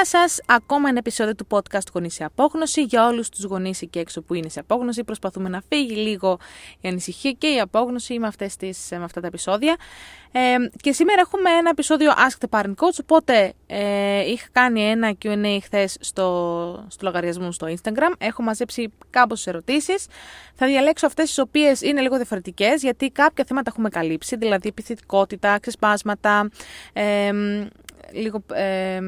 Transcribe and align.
Γεια 0.00 0.20
σας! 0.20 0.40
Ακόμα 0.46 0.88
ένα 0.88 0.98
επεισόδιο 0.98 1.34
του 1.34 1.46
podcast 1.50 1.92
Γονείς 1.92 2.14
σε 2.14 2.24
Απόγνωση. 2.24 2.82
Για 2.82 3.06
όλους 3.06 3.28
τους 3.28 3.44
γονείς 3.44 3.82
εκεί 3.82 3.98
έξω 3.98 4.22
που 4.22 4.34
είναι 4.34 4.48
σε 4.48 4.60
απόγνωση, 4.60 5.04
προσπαθούμε 5.04 5.48
να 5.48 5.62
φύγει 5.68 5.94
λίγο 5.94 6.38
η 6.80 6.88
ανησυχία 6.88 7.32
και 7.32 7.46
η 7.46 7.60
απόγνωση 7.60 8.18
με, 8.18 8.26
αυτές 8.26 8.56
τις, 8.56 8.88
με 8.90 9.04
αυτά 9.04 9.20
τα 9.20 9.26
επεισόδια. 9.26 9.76
Ε, 10.32 10.56
και 10.80 10.92
σήμερα 10.92 11.20
έχουμε 11.20 11.50
ένα 11.50 11.70
επεισόδιο 11.70 12.10
Ask 12.12 12.46
the 12.46 12.58
Parent 12.58 12.74
Coach. 12.74 12.98
Οπότε 13.00 13.52
ε, 13.66 14.30
είχα 14.30 14.46
κάνει 14.52 14.82
ένα 14.82 15.12
QA 15.24 15.58
χθες 15.62 15.96
στο, 16.00 16.84
στο 16.88 17.06
λογαριασμό 17.06 17.44
μου 17.44 17.52
στο 17.52 17.66
Instagram. 17.66 18.12
Έχω 18.18 18.42
μαζέψει 18.42 18.92
κάμποσε 19.10 19.50
ερωτήσεις. 19.50 20.06
Θα 20.54 20.66
διαλέξω 20.66 21.06
αυτές 21.06 21.26
τις 21.26 21.38
οποίες 21.38 21.80
είναι 21.80 22.00
λίγο 22.00 22.16
διαφορετικές, 22.16 22.82
γιατί 22.82 23.10
κάποια 23.10 23.44
θέματα 23.46 23.70
έχουμε 23.70 23.88
καλύψει, 23.88 24.36
δηλαδή 24.36 24.68
επιθετικότητα, 24.68 25.58
ξεσπάσματα. 25.58 26.48
Ε, 26.92 27.32
λίγο 28.12 28.42
ε, 28.52 29.00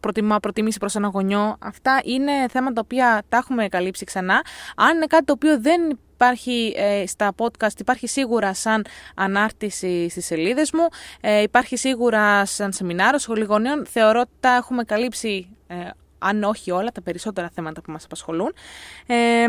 προτιμά, 0.00 0.40
προτιμήσει 0.40 0.78
προς 0.78 0.94
ένα 0.94 1.08
γονιό. 1.08 1.56
Αυτά 1.58 2.00
είναι 2.04 2.32
θέματα 2.50 2.72
τα 2.72 2.80
οποία 2.84 3.22
τα 3.28 3.36
έχουμε 3.36 3.68
καλύψει 3.68 4.04
ξανά. 4.04 4.42
Αν 4.76 4.96
είναι 4.96 5.06
κάτι 5.06 5.24
το 5.24 5.32
οποίο 5.32 5.60
δεν 5.60 5.98
υπάρχει 6.14 6.74
ε, 6.76 7.06
στα 7.06 7.34
podcast, 7.36 7.78
υπάρχει 7.80 8.06
σίγουρα 8.06 8.54
σαν 8.54 8.84
ανάρτηση 9.14 10.08
στις 10.08 10.26
σελίδες 10.26 10.72
μου, 10.72 10.86
ε, 11.20 11.42
υπάρχει 11.42 11.76
σίγουρα 11.76 12.44
σαν 12.44 12.72
σεμινάριο 12.72 13.18
σχοληγονίων. 13.18 13.86
Θεωρώ 13.86 14.20
ότι 14.20 14.30
τα 14.40 14.54
έχουμε 14.54 14.84
καλύψει 14.84 15.56
ε, 15.66 15.74
αν 16.18 16.42
όχι 16.42 16.70
όλα, 16.70 16.90
τα 16.90 17.02
περισσότερα 17.02 17.50
θέματα 17.54 17.80
που 17.80 17.92
μας 17.92 18.04
απασχολούν. 18.04 18.54
Ε, 19.06 19.46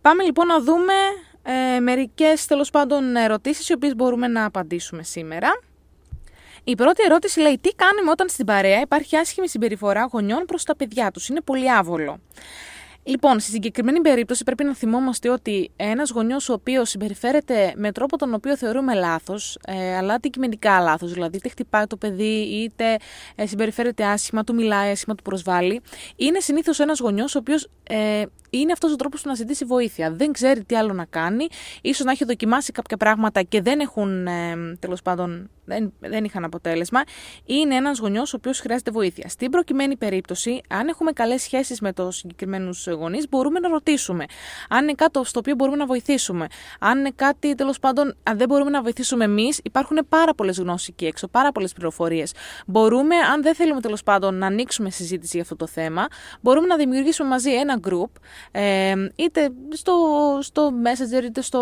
πάμε 0.00 0.24
λοιπόν 0.24 0.46
να 0.46 0.60
δούμε 0.60 0.94
ε, 1.42 1.80
μερικές 1.80 2.46
τέλος 2.46 2.70
πάντων 2.70 3.16
ερωτήσεις 3.16 3.68
οι 3.68 3.72
οποίες 3.72 3.94
μπορούμε 3.94 4.28
να 4.28 4.44
απαντήσουμε 4.44 5.02
σήμερα. 5.02 5.48
Η 6.64 6.74
πρώτη 6.74 7.02
ερώτηση 7.02 7.40
λέει: 7.40 7.58
Τι 7.60 7.70
κάνουμε 7.70 8.10
όταν 8.10 8.28
στην 8.28 8.46
παρέα 8.46 8.80
υπάρχει 8.80 9.16
άσχημη 9.16 9.48
συμπεριφορά 9.48 10.08
γονιών 10.12 10.44
προς 10.46 10.64
τα 10.64 10.76
παιδιά 10.76 11.10
τους; 11.10 11.28
Είναι 11.28 11.40
πολύ 11.40 11.70
άβολο. 11.70 12.20
Λοιπόν, 13.04 13.40
στη 13.40 13.50
συγκεκριμένη 13.50 14.00
περίπτωση 14.00 14.44
πρέπει 14.44 14.64
να 14.64 14.74
θυμόμαστε 14.74 15.28
ότι 15.28 15.70
ένας 15.76 16.10
γονιός 16.10 16.48
ο 16.48 16.52
οποίος 16.52 16.88
συμπεριφέρεται 16.88 17.72
με 17.76 17.92
τρόπο 17.92 18.16
τον 18.16 18.34
οποίο 18.34 18.56
θεωρούμε 18.56 18.94
λάθος, 18.94 19.58
ε, 19.66 19.96
αλλά 19.96 20.14
αντικειμενικά 20.14 20.80
λάθος, 20.80 21.12
δηλαδή 21.12 21.36
είτε 21.36 21.48
χτυπάει 21.48 21.86
το 21.86 21.96
παιδί, 21.96 22.40
είτε 22.40 22.96
ε, 23.34 23.46
συμπεριφέρεται 23.46 24.04
άσχημα, 24.04 24.44
του 24.44 24.54
μιλάει 24.54 24.90
άσχημα, 24.90 25.14
του 25.14 25.22
προσβάλλει, 25.22 25.80
είναι 26.16 26.40
συνήθως 26.40 26.80
ένας 26.80 26.98
γονιός 26.98 27.34
ο 27.34 27.38
οποίος 27.38 27.68
ε, 27.82 28.22
είναι 28.58 28.72
αυτός 28.72 28.92
ο 28.92 28.96
τρόπος 28.96 29.22
του 29.22 29.28
να 29.28 29.34
ζητήσει 29.34 29.64
βοήθεια. 29.64 30.12
Δεν 30.12 30.32
ξέρει 30.32 30.64
τι 30.64 30.76
άλλο 30.76 30.92
να 30.92 31.04
κάνει, 31.04 31.46
ίσως 31.80 32.04
να 32.04 32.12
έχει 32.12 32.24
δοκιμάσει 32.24 32.72
κάποια 32.72 32.96
πράγματα 32.96 33.42
και 33.42 33.62
δεν 33.62 33.80
έχουν 33.80 34.26
ε, 34.26 34.76
τέλος 34.78 35.02
πάντων 35.02 35.50
δεν, 35.64 35.92
δεν 36.00 36.24
είχαν 36.24 36.44
αποτέλεσμα, 36.44 37.02
είναι 37.44 37.74
ένας 37.74 37.98
γονιός 37.98 38.32
ο 38.32 38.36
οποίος 38.36 38.60
χρειάζεται 38.60 38.90
βοήθεια. 38.90 39.28
Στην 39.28 39.50
προκειμένη 39.50 39.96
περίπτωση, 39.96 40.60
αν 40.68 40.88
έχουμε 40.88 41.12
καλές 41.12 41.42
σχέσεις 41.42 41.80
με 41.80 41.92
του 41.92 42.10
συγκεκριμένους 42.10 42.86
γονείς, 42.86 43.28
μπορούμε 43.28 43.58
να 43.58 43.68
ρωτήσουμε. 43.68 44.24
Αν 44.68 44.82
είναι 44.82 44.92
κάτι 44.92 45.24
στο 45.24 45.38
οποίο 45.38 45.54
μπορούμε 45.54 45.76
να 45.76 45.86
βοηθήσουμε. 45.86 46.46
Αν 46.78 46.98
είναι 46.98 47.12
κάτι, 47.16 47.54
τέλος 47.54 47.78
πάντων, 47.78 48.16
αν 48.22 48.38
δεν 48.38 48.48
μπορούμε 48.48 48.70
να 48.70 48.82
βοηθήσουμε 48.82 49.24
εμείς, 49.24 49.60
υπάρχουν 49.62 50.06
πάρα 50.08 50.34
πολλές 50.34 50.58
γνώσεις 50.58 50.88
εκεί 50.88 51.06
έξω, 51.06 51.28
πάρα 51.28 51.52
πολλές 51.52 51.72
πληροφορίες. 51.72 52.32
Μπορούμε, 52.66 53.16
αν 53.16 53.42
δεν 53.42 53.54
θέλουμε 53.54 53.80
τέλος 53.80 54.02
πάντων 54.02 54.34
να 54.34 54.46
ανοίξουμε 54.46 54.90
συζήτηση 54.90 55.30
για 55.32 55.42
αυτό 55.42 55.56
το 55.56 55.66
θέμα, 55.66 56.06
μπορούμε 56.40 56.66
να 56.66 56.76
δημιουργήσουμε 56.76 57.28
μαζί 57.28 57.50
ένα 57.54 57.80
group, 57.88 58.10
ε, 58.50 58.94
είτε 59.16 59.50
στο, 59.70 59.94
στο 60.40 60.72
Messenger, 60.84 61.24
είτε 61.24 61.40
στο, 61.40 61.60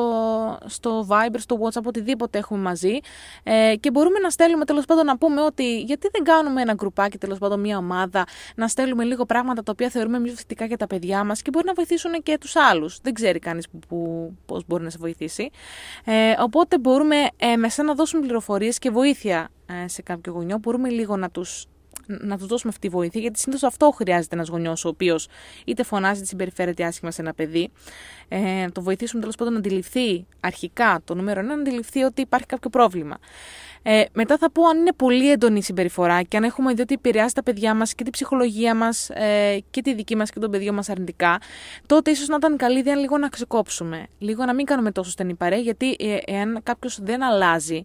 στο 0.67 1.06
Viber, 1.09 1.39
στο 1.39 1.59
WhatsApp, 1.62 1.83
οτιδήποτε 1.84 2.39
έχουμε 2.39 2.61
μαζί. 2.61 2.98
Ε, 3.42 3.75
και 3.81 3.91
μπορούμε 3.91 4.19
να 4.19 4.31
στέλνουμε 4.31 4.64
τέλος 4.64 4.84
πάντων 4.84 5.06
να 5.06 5.19
πούμε 5.19 5.42
ότι 5.42 5.81
γιατί 5.81 6.08
δεν 6.12 6.23
κάνουμε 6.23 6.61
ένα 6.61 6.75
γκρουπάκι, 6.75 7.19
τέλος 7.19 7.39
πάντων 7.39 7.61
μια 7.61 7.77
ομάδα, 7.77 8.25
να 8.55 8.69
στέλνουμε 8.69 9.05
λίγο 9.05 9.25
πράγματα 9.25 9.62
τα 9.62 9.73
οποία 9.73 9.89
θεωρούμε 9.89 10.19
μη 10.19 10.31
θετικά 10.31 10.64
για 10.64 10.77
τα 10.77 10.86
παιδιά 10.86 11.24
μας 11.24 11.42
και 11.42 11.51
μπορεί 11.51 11.67
να 11.67 11.73
βοηθήσουν 11.73 12.23
και 12.23 12.39
τους 12.39 12.57
άλλους. 12.57 12.98
Δεν 13.02 13.14
ξέρει 13.14 13.39
κανείς 13.39 13.67
πώς 14.47 14.64
μπορεί 14.67 14.83
να 14.85 14.91
σε 14.91 14.98
βοηθήσει. 15.01 15.51
Ε, 16.05 16.35
οπότε 16.39 16.79
μπορούμε 16.79 17.17
ε, 17.36 17.57
μέσα 17.57 17.83
να 17.83 17.95
δώσουμε 17.95 18.23
πληροφορίες 18.23 18.79
και 18.79 18.91
βοήθεια 18.91 19.48
ε, 19.85 19.89
σε 19.89 20.02
κάποιο 20.02 20.33
γονιό. 20.33 20.58
Μπορούμε 20.58 20.89
λίγο 20.89 21.17
να 21.17 21.30
τους 21.30 21.67
να 22.21 22.39
τους 22.39 22.47
δώσουμε 22.47 22.73
αυτή 22.75 22.89
τη 22.89 22.95
βοήθεια, 22.95 23.21
γιατί 23.21 23.39
συνήθως 23.39 23.63
αυτό 23.63 23.91
χρειάζεται 23.91 24.35
ένας 24.35 24.48
γονιός, 24.48 24.85
ο 24.85 24.89
οποίος 24.89 25.29
είτε 25.65 25.83
φωνάζει 25.83 26.19
είτε 26.19 26.27
συμπεριφέρεται 26.27 26.85
άσχημα 26.85 27.11
σε 27.11 27.21
ένα 27.21 27.35
παιδί. 27.35 27.71
Ε, 28.29 28.39
να 28.39 28.73
το 28.73 28.83
βοηθήσουμε 28.83 29.21
τέλος 29.21 29.37
πάντων 29.37 29.53
να 29.53 29.59
αντιληφθεί 29.59 30.27
αρχικά 30.41 31.01
το 31.05 31.15
νούμερο 31.15 31.41
ένα, 31.41 31.55
να 31.55 31.61
αντιληφθεί 31.61 32.03
ότι 32.03 32.21
υπάρχει 32.21 32.47
κάποιο 32.47 32.71
πρόβλημα. 32.71 33.19
Ε, 33.83 34.05
μετά 34.13 34.39
θα 34.39 34.51
πω 34.51 34.67
αν 34.67 34.79
είναι 34.79 34.93
πολύ 34.93 35.31
έντονη 35.31 35.59
η 35.59 35.63
συμπεριφορά 35.63 36.23
και 36.23 36.37
αν 36.37 36.45
έχουμε 36.45 36.75
δει 36.75 36.81
ότι 36.81 36.95
επηρεάζει 36.95 37.33
τα 37.33 37.43
παιδιά 37.43 37.75
μας 37.75 37.95
και 37.95 38.03
την 38.03 38.13
ψυχολογία 38.13 38.75
μας 38.75 39.11
ε, 39.11 39.59
και 39.71 39.83
τη 39.83 39.95
δική 39.95 40.17
μας 40.17 40.31
και 40.31 40.39
των 40.39 40.51
παιδιών 40.51 40.75
μας 40.75 40.89
αρνητικά, 40.89 41.41
τότε 41.87 42.11
ίσως 42.11 42.29
να 42.29 42.37
ήταν 42.37 42.57
καλή 42.57 42.79
ιδέα 42.79 42.97
λίγο 42.97 43.19
να 43.19 43.29
ξεκόψουμε. 43.29 44.07
Λίγο 44.19 44.45
να 44.45 44.55
μην 44.55 44.67
κάνουμε 44.67 44.92
τόσο 44.92 45.11
στενή 45.11 45.35
παρέα, 45.35 45.59
γιατί 45.59 45.97
ε, 45.98 46.17
εάν 46.25 46.61
κάποιος 46.63 46.98
δεν 47.03 47.23
αλλάζει, 47.23 47.85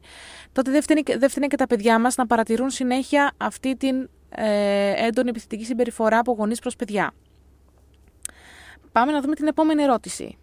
τότε 0.52 0.72
δεν 0.72 0.82
φταίνει, 0.82 1.02
δεν 1.18 1.50
και 1.50 1.58
τα 1.58 1.68
παιδιά 1.68 2.00
μας 2.00 2.16
να 2.16 2.28
παρατηρούν 2.28 2.70
συνέχεια 2.70 3.34
αυτή 3.38 3.76
την 3.76 4.10
ε, 4.30 5.06
έντονη 5.06 5.30
επιθετική 5.30 5.66
συμπεριφορά 5.66 6.18
από 6.18 6.32
γονείς 6.32 6.60
προς 6.60 6.76
παιδιά. 6.76 7.14
Πάμε 8.92 9.12
να 9.12 9.22
δούμε 9.22 9.36
την 9.36 9.48
επόμενη 9.48 9.84
ερώτηση. 9.84 10.38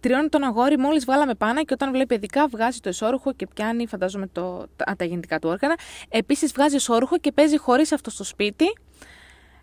Τριώνει 0.00 0.28
τον 0.28 0.42
αγόρι 0.42 0.78
μόλις 0.78 1.04
βγάλαμε 1.04 1.34
πάνω 1.34 1.64
και 1.64 1.72
όταν 1.72 1.90
βλέπει 1.92 2.14
ειδικά 2.14 2.46
βγάζει 2.48 2.80
το 2.80 2.88
εσόρουχο 2.88 3.32
και 3.32 3.46
πιάνει, 3.54 3.86
φαντάζομαι, 3.86 4.26
το, 4.26 4.66
τα, 4.76 4.94
τα 4.96 5.04
γεννητικά 5.04 5.38
του 5.38 5.48
όργανα. 5.48 5.74
Επίσης 6.08 6.52
βγάζει 6.52 6.74
εσόρουχο 6.74 7.18
και 7.18 7.32
παίζει 7.32 7.58
χωρίς 7.58 7.92
αυτό 7.92 8.10
στο 8.10 8.24
σπίτι. 8.24 8.64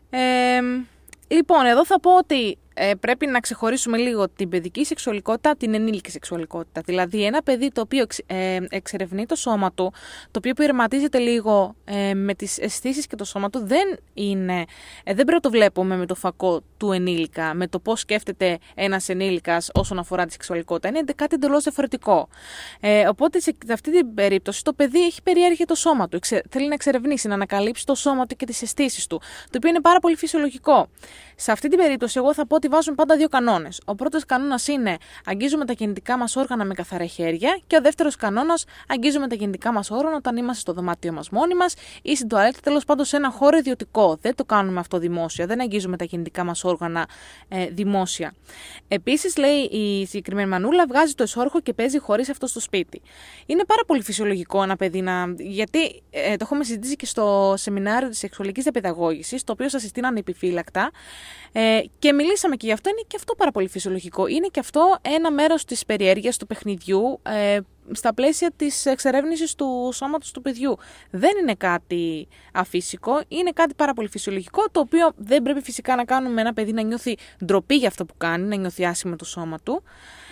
Ε, 0.09 0.59
λοιπόν, 1.27 1.65
εδώ 1.65 1.85
θα 1.85 1.99
πω 1.99 2.17
ότι 2.17 2.57
ε, 2.73 2.93
πρέπει 2.99 3.25
να 3.25 3.39
ξεχωρίσουμε 3.39 3.97
λίγο 3.97 4.29
την 4.29 4.49
παιδική 4.49 4.85
σεξουαλικότητα 4.85 5.49
από 5.49 5.59
την 5.59 5.73
ενήλικη 5.73 6.11
σεξουαλικότητα. 6.11 6.81
Δηλαδή, 6.85 7.25
ένα 7.25 7.41
παιδί 7.41 7.71
το 7.71 7.81
οποίο 7.81 8.05
ε, 8.25 8.57
εξερευνεί 8.69 9.25
το 9.25 9.35
σώμα 9.35 9.71
του, 9.73 9.93
το 10.31 10.37
οποίο 10.37 10.53
πειραματίζεται 10.53 11.17
λίγο 11.17 11.75
ε, 11.85 12.13
με 12.13 12.33
τις 12.33 12.57
αισθήσεις 12.57 13.07
και 13.07 13.15
το 13.15 13.23
σώμα 13.23 13.49
του, 13.49 13.65
δεν 13.65 13.97
είναι. 14.13 14.59
Ε, 15.03 15.13
δεν 15.13 15.15
πρέπει 15.15 15.33
να 15.33 15.39
το 15.39 15.49
βλέπουμε 15.49 15.95
με 15.97 16.05
το 16.05 16.15
φακό 16.15 16.61
του 16.77 16.91
ενήλικα, 16.91 17.53
με 17.53 17.67
το 17.67 17.79
πώς 17.79 17.99
σκέφτεται 17.99 18.57
ένας 18.75 19.09
ενήλικας 19.09 19.69
όσον 19.73 19.99
αφορά 19.99 20.25
τη 20.25 20.31
σεξουαλικότητα. 20.31 20.87
Είναι 20.87 21.03
κάτι 21.15 21.35
εντελώς 21.35 21.63
διαφορετικό. 21.63 22.27
Ε, 22.79 23.07
οπότε, 23.07 23.39
σε 23.39 23.55
αυτή 23.71 23.91
την 23.91 24.13
περίπτωση, 24.13 24.63
το 24.63 24.73
παιδί 24.73 25.03
έχει 25.03 25.21
περιέργεια 25.21 25.65
το 25.65 25.75
σώμα 25.75 26.07
του. 26.07 26.19
θέλει 26.49 26.67
να 26.67 26.73
εξερευνήσει, 26.73 27.27
να 27.27 27.33
ανακαλύψει 27.33 27.85
το 27.85 27.95
σώμα 27.95 28.25
του 28.25 28.35
και 28.35 28.45
τις 28.45 28.61
αισθήσεις 28.61 29.07
του, 29.07 29.19
το 29.19 29.57
οποίο 29.57 29.69
είναι 29.69 29.81
πάρα 29.81 29.99
πολύ 29.99 30.15
φυσιολογικό. 30.15 30.87
Σε 31.35 31.51
αυτή 31.51 31.67
την 31.67 31.77
περίπτωση, 31.77 32.19
εγώ 32.19 32.33
θα 32.33 32.47
πω 32.47 32.55
ότι 32.63 32.69
βάζουν 32.69 32.95
πάντα 32.95 33.17
δύο 33.17 33.27
κανόνες. 33.27 33.81
Ο 33.85 33.95
πρώτος 33.95 34.25
κανόνας 34.25 34.67
είναι 34.67 34.97
αγγίζουμε 35.25 35.65
τα 35.65 35.73
κινητικά 35.73 36.17
μας 36.17 36.35
όργανα 36.35 36.65
με 36.65 36.73
καθαρά 36.73 37.05
χέρια 37.05 37.59
και 37.67 37.75
ο 37.75 37.81
δεύτερος 37.81 38.15
κανόνας 38.15 38.65
αγγίζουμε 38.87 39.27
τα 39.27 39.35
κινητικά 39.35 39.71
μας 39.71 39.91
όργανα 39.91 40.15
όταν 40.15 40.37
είμαστε 40.37 40.61
στο 40.61 40.73
δωμάτιο 40.73 41.11
μας 41.11 41.29
μόνοι 41.29 41.55
μας 41.55 41.73
ή 42.01 42.15
στην 42.15 42.27
τουαλέτα, 42.27 42.59
τέλος 42.63 42.85
πάντων 42.85 43.05
σε 43.05 43.15
ένα 43.15 43.29
χώρο 43.29 43.57
ιδιωτικό. 43.57 44.17
Δεν 44.21 44.35
το 44.35 44.43
κάνουμε 44.45 44.79
αυτό 44.79 44.97
δημόσια, 44.97 45.45
δεν 45.45 45.61
αγγίζουμε 45.61 45.97
τα 45.97 46.05
κινητικά 46.05 46.43
μας 46.43 46.63
όργανα 46.63 47.07
ε, 47.47 47.65
δημόσια. 47.65 48.33
Επίσης, 48.87 49.37
λέει 49.37 49.59
η 49.61 50.05
συγκεκριμένη 50.05 50.49
μανούλα, 50.49 50.85
βγάζει 50.87 51.13
το 51.13 51.23
εσόρχο 51.23 51.61
και 51.61 51.73
παίζει 51.73 51.99
χωρίς 51.99 52.29
αυτό 52.29 52.47
στο 52.47 52.59
σπίτι. 52.59 53.01
Είναι 53.45 53.65
πάρα 53.65 53.81
πολύ 53.87 54.01
φυσιολογικό 54.01 54.63
ένα 54.63 54.75
παιδί 54.75 55.01
να. 55.01 55.33
Γιατί 55.37 56.03
ε, 56.09 56.29
το 56.29 56.37
έχουμε 56.41 56.63
συζητήσει 56.63 56.95
και 56.95 57.05
στο 57.05 57.53
σεμινάριο 57.57 58.09
της 58.09 58.17
σεξουαλικής 58.17 58.63
διαπαιδαγώγησης, 58.63 59.43
το 59.43 59.51
οποίο 59.51 59.69
σας 59.69 59.81
συστήνανε 59.81 60.19
επιφύλακτα. 60.19 60.91
Ε, 61.51 61.79
και 61.99 62.13
μιλήσαμε 62.13 62.50
και 62.55 62.65
γι' 62.65 62.73
αυτό. 62.73 62.89
Είναι 62.89 63.03
και 63.07 63.15
αυτό 63.15 63.35
πάρα 63.35 63.51
πολύ 63.51 63.67
φυσιολογικό. 63.67 64.27
Είναι 64.27 64.47
και 64.47 64.59
αυτό 64.59 64.97
ένα 65.01 65.31
μέρος 65.31 65.65
της 65.65 65.85
περιέργειας 65.85 66.37
του 66.37 66.47
παιχνιδιού 66.47 67.19
ε, 67.23 67.59
στα 67.91 68.13
πλαίσια 68.13 68.51
της 68.55 68.85
εξερεύνησης 68.85 69.55
του 69.55 69.89
σώματος 69.93 70.31
του 70.31 70.41
παιδιού. 70.41 70.77
Δεν 71.11 71.31
είναι 71.41 71.55
κάτι 71.55 72.27
αφύσικο, 72.53 73.21
είναι 73.27 73.51
κάτι 73.51 73.73
πάρα 73.73 73.93
πολύ 73.93 74.07
φυσιολογικό, 74.07 74.63
το 74.71 74.79
οποίο 74.79 75.11
δεν 75.17 75.41
πρέπει 75.41 75.61
φυσικά 75.61 75.95
να 75.95 76.05
κάνουμε 76.05 76.41
ένα 76.41 76.53
παιδί 76.53 76.71
να 76.71 76.81
νιώθει 76.81 77.15
ντροπή 77.45 77.75
για 77.75 77.87
αυτό 77.87 78.05
που 78.05 78.13
κάνει, 78.17 78.47
να 78.47 78.55
νιώθει 78.55 78.85
άσχημα 78.85 79.15
το 79.15 79.25
σώμα 79.25 79.59
του. 79.63 79.83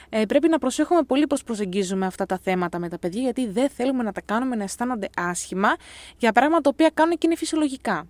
Ε, 0.09 0.25
πρέπει 0.25 0.49
να 0.49 0.57
προσέχουμε 0.57 1.03
πολύ 1.03 1.27
πώς 1.27 1.43
προσεγγίζουμε 1.43 2.05
αυτά 2.05 2.25
τα 2.25 2.39
θέματα 2.43 2.79
με 2.79 2.89
τα 2.89 2.99
παιδιά, 2.99 3.21
γιατί 3.21 3.47
δεν 3.47 3.69
θέλουμε 3.69 4.03
να 4.03 4.11
τα 4.11 4.21
κάνουμε 4.21 4.55
να 4.55 4.63
αισθάνονται 4.63 5.09
άσχημα 5.15 5.75
για 6.17 6.31
πράγματα 6.31 6.61
τα 6.61 6.69
οποία 6.73 6.91
κάνουν 6.93 7.17
και 7.17 7.27
είναι 7.27 7.35
φυσιολογικά. 7.35 8.07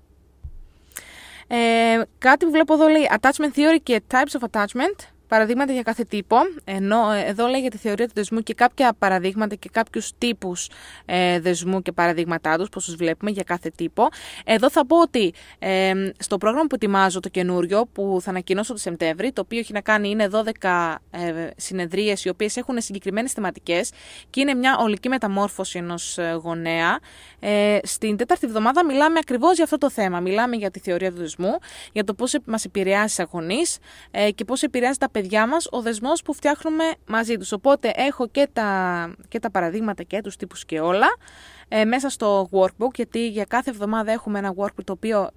Ε, 1.51 2.01
κάτι 2.18 2.46
που 2.46 2.51
βλέπω 2.51 2.74
εδώ 2.74 2.88
λέει 2.88 3.10
attachment 3.19 3.57
theory 3.57 3.78
και 3.84 4.01
types 4.12 4.40
of 4.40 4.48
attachment. 4.51 5.07
Παραδείγματα 5.30 5.74
για 5.74 5.81
κάθε 5.81 6.04
τύπο, 6.04 6.38
ενώ 6.64 7.12
ε, 7.12 7.24
εδώ 7.30 7.48
λέει 7.48 7.62
για 7.62 7.70
τη 7.70 7.78
θεωρία 7.78 8.06
του 8.06 8.14
δεσμού 8.16 8.40
και 8.40 8.54
κάποια 8.54 8.94
παραδείγματα 9.00 9.56
και 9.56 9.70
κάποιους 9.72 10.12
τύπους 10.18 10.70
ε, 11.06 11.40
δεσμού 11.40 11.81
και 11.81 11.92
παραδείγματά 11.92 12.58
τους, 12.58 12.70
πώς 12.70 12.86
τους 12.86 12.96
βλέπουμε 12.96 13.31
για 13.31 13.44
κάθε 13.44 13.72
τύπο. 13.76 14.08
Εδώ 14.46 14.70
θα 14.70 14.86
πω 14.86 15.02
ότι 15.02 15.34
ε, 15.60 15.94
στο 16.20 16.38
πρόγραμμα 16.38 16.68
που 16.68 16.76
ετοιμάζω 16.76 17.20
το 17.20 17.30
καινούριο, 17.30 17.88
που 17.94 18.20
θα 18.22 18.30
ανακοινώσω 18.30 18.74
το 18.74 18.80
Σεπτέμβρη, 18.80 19.31
το 19.31 19.42
οποίο 19.42 19.60
έχει 19.60 19.74
να 19.74 19.81
κάνει 19.81 20.10
είναι 20.10 20.30
12 20.62 20.96
ε, 21.12 21.48
συνεδρίες 21.56 22.25
οι 22.25 22.30
οποίες 22.30 22.58
έχουν 22.58 22.82
συγκεκριμένες 22.82 23.32
θεματικές 23.32 23.92
και 24.30 24.42
είναι 24.42 24.54
μια 24.54 24.78
ολική 24.80 25.10
μεταμόρφωση 25.10 25.78
ενός 25.78 26.18
ε, 26.18 26.40
γονέα. 26.44 27.00
Ε, 27.40 27.78
στην 27.84 28.18
τέταρτη 28.18 28.46
εβδομάδα 28.48 28.86
μιλάμε 28.86 29.20
ακριβώς 29.20 29.56
για 29.56 29.64
αυτό 29.64 29.78
το 29.78 29.90
θέμα. 29.90 30.20
Μιλάμε 30.20 30.56
για 30.56 30.72
τη 30.72 30.80
θεωρία 30.80 31.12
του 31.12 31.18
δεσμού, 31.18 31.58
για 31.92 32.04
το 32.04 32.14
πώς 32.14 32.38
μας 32.46 32.66
επηρεάζει 32.66 33.14
σαν 33.14 33.28
γονείς 33.32 33.78
ε, 34.12 34.32
και 34.32 34.46
πώς 34.46 34.64
επηρεάζει 34.64 34.98
τα 34.98 35.10
παιδιά 35.10 35.19
μας 35.50 35.68
ο 35.71 35.81
δεσμός 35.81 36.21
που 36.21 36.33
φτιάχνουμε 36.33 36.83
μαζί 37.07 37.38
τους. 37.38 37.51
Οπότε 37.51 37.92
έχω 37.95 38.27
και 38.27 38.50
τα, 38.54 39.13
και 39.27 39.39
τα 39.39 39.51
παραδείγματα 39.51 40.04
και 40.04 40.21
τους 40.21 40.36
τύπους 40.36 40.66
και 40.66 40.80
όλα 40.80 41.07
ε, 41.68 41.86
μέσα 41.86 42.10
στο 42.10 42.50
workbook, 42.51 42.94
γιατί 42.95 43.27
για 43.27 43.45
κάθε 43.45 43.69
εβδομάδα 43.69 44.12
έχουμε 44.12 44.39
ένα 44.39 44.54
workbook 44.57 44.83
το 44.83 44.92
οποίο 44.92 45.30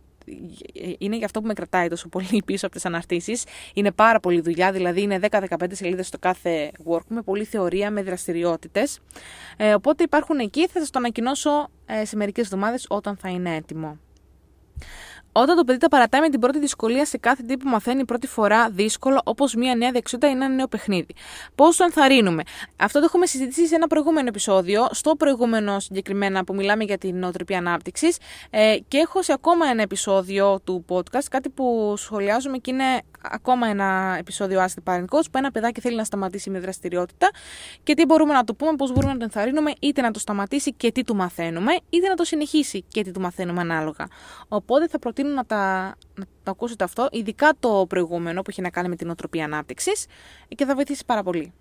είναι 0.99 1.17
γι' 1.17 1.25
αυτό 1.25 1.41
που 1.41 1.47
με 1.47 1.53
κρατάει 1.53 1.89
τόσο 1.89 2.09
πολύ 2.09 2.43
πίσω 2.47 2.67
από 2.67 2.75
τις 2.75 2.85
αναρτήσεις. 2.85 3.45
Είναι 3.75 3.93
πάρα 3.93 4.21
πολύ 4.21 4.41
δουλειά, 4.41 4.73
δηλαδή 4.73 5.01
είναι 5.01 5.19
10-15 5.31 5.45
σελίδες 5.71 6.07
στο 6.07 6.19
κάθε 6.19 6.71
workbook 6.91 7.07
με 7.09 7.23
πολλή 7.23 7.45
θεωρία, 7.45 7.91
με 7.91 8.03
δραστηριότητες. 8.03 8.99
Ε, 9.57 9.75
οπότε 9.75 10.03
υπάρχουν 10.03 10.39
εκεί, 10.39 10.67
θα 10.67 10.79
σας 10.81 10.91
το 10.91 10.99
ανακοινώσω 10.99 11.69
ε, 11.87 12.05
σε 12.05 12.17
μερικές 12.17 12.45
εβδομάδες 12.45 12.87
όταν 12.89 13.17
θα 13.17 13.29
είναι 13.29 13.55
έτοιμο. 13.55 13.99
Όταν 15.33 15.57
το 15.57 15.65
παιδί 15.65 15.79
τα 15.79 15.89
παρατάει 15.89 16.21
με 16.21 16.29
την 16.29 16.41
πρώτη 16.41 16.59
δυσκολία 16.59 17.05
σε 17.05 17.19
κάθε 17.19 17.43
τι 17.43 17.57
που 17.57 17.69
μαθαίνει 17.69 18.05
πρώτη 18.05 18.27
φορά 18.27 18.71
δύσκολο, 18.71 19.21
όπως 19.25 19.55
μια 19.55 19.75
νέα 19.75 19.91
δεξιότητα 19.91 20.31
ή 20.31 20.35
ένα 20.35 20.49
νέο 20.49 20.67
παιχνίδι. 20.69 21.15
Πώς 21.55 21.77
το 21.77 21.85
ενθαρρύνουμε; 21.85 22.43
Αυτό 22.77 22.99
το 22.99 23.05
έχουμε 23.05 23.27
συζητήσει 23.27 23.67
σε 23.67 23.75
ένα 23.75 23.87
προηγούμενο 23.87 24.29
επεισόδιο, 24.29 24.87
στο 24.91 25.17
προηγούμενο 25.17 25.81
συγκεκριμένα 25.81 26.45
που 26.45 26.55
μιλάμε 26.55 26.85
για 26.85 26.99
την 26.99 27.19
νοοτροπία 27.19 27.59
ανάπτυξης. 27.59 28.17
Ε, 28.51 28.77
και 28.89 28.99
έχω 28.99 29.23
σε 29.23 29.33
ακόμα 29.33 29.67
ένα 29.67 29.83
επεισόδιο 29.83 30.61
του 30.65 30.85
podcast, 30.89 31.25
κάτι 31.31 31.49
που 31.49 31.95
σχολιάζουμε 31.97 32.59
και 32.59 32.71
είναι 32.71 33.03
ακόμα 33.23 33.67
ένα 33.67 34.17
επεισόδιο 34.19 34.61
Ask 34.61 34.83
the 34.83 34.93
Parent 34.93 35.05
Coach, 35.05 35.25
που 35.31 35.39
ένα 35.39 35.51
παιδάκι 35.51 35.81
θέλει 35.81 35.97
να 35.97 36.05
σταματήσει 36.05 36.51
μια 36.51 36.61
δραστηριότητα 36.61 37.31
και 37.83 37.95
τι 37.95 38.05
μπορούμε 38.05 38.33
να 38.33 38.45
του 38.45 38.57
πούμε, 38.57 38.77
πώς 38.77 38.93
μπορούμε 38.93 39.13
να 39.13 39.19
το 39.19 39.25
ενθαρρύνουμε, 39.25 39.73
είτε 39.81 40.01
να 40.01 40.11
το 40.11 40.19
σταματήσει 40.19 40.73
και 40.73 40.93
τι 40.93 41.05
του 41.05 41.17
μαθαίνουμε, 41.17 41.73
είτε 41.91 42.09
να 42.09 42.15
το 42.15 42.25
συνεχίσει 42.25 42.85
και 42.89 43.03
τι 43.03 43.11
του 43.11 43.21
μαθαίνουμε 43.21 43.61
ανάλογα. 43.61 44.07
Οπότε 44.49 44.89
θα 44.89 44.99
προτείνω 44.99 45.35
να, 45.35 45.45
τα, 45.45 45.95
να 46.15 46.25
το 46.43 46.51
ακούσετε 46.51 46.85
αυτό, 46.85 47.09
ειδικά 47.13 47.53
το 47.61 47.87
προηγούμενο 47.89 48.43
που 48.43 48.51
έχει 48.51 48.61
να 48.61 48.71
κάνει 48.71 48.89
με 48.89 48.97
την 48.97 49.11
οτροπή 49.11 49.41
ανάπτυξης 49.41 50.07
και 50.49 50.65
θα 50.65 50.75
βοηθήσει 50.75 51.05
πάρα 51.07 51.23
πολύ. 51.23 51.53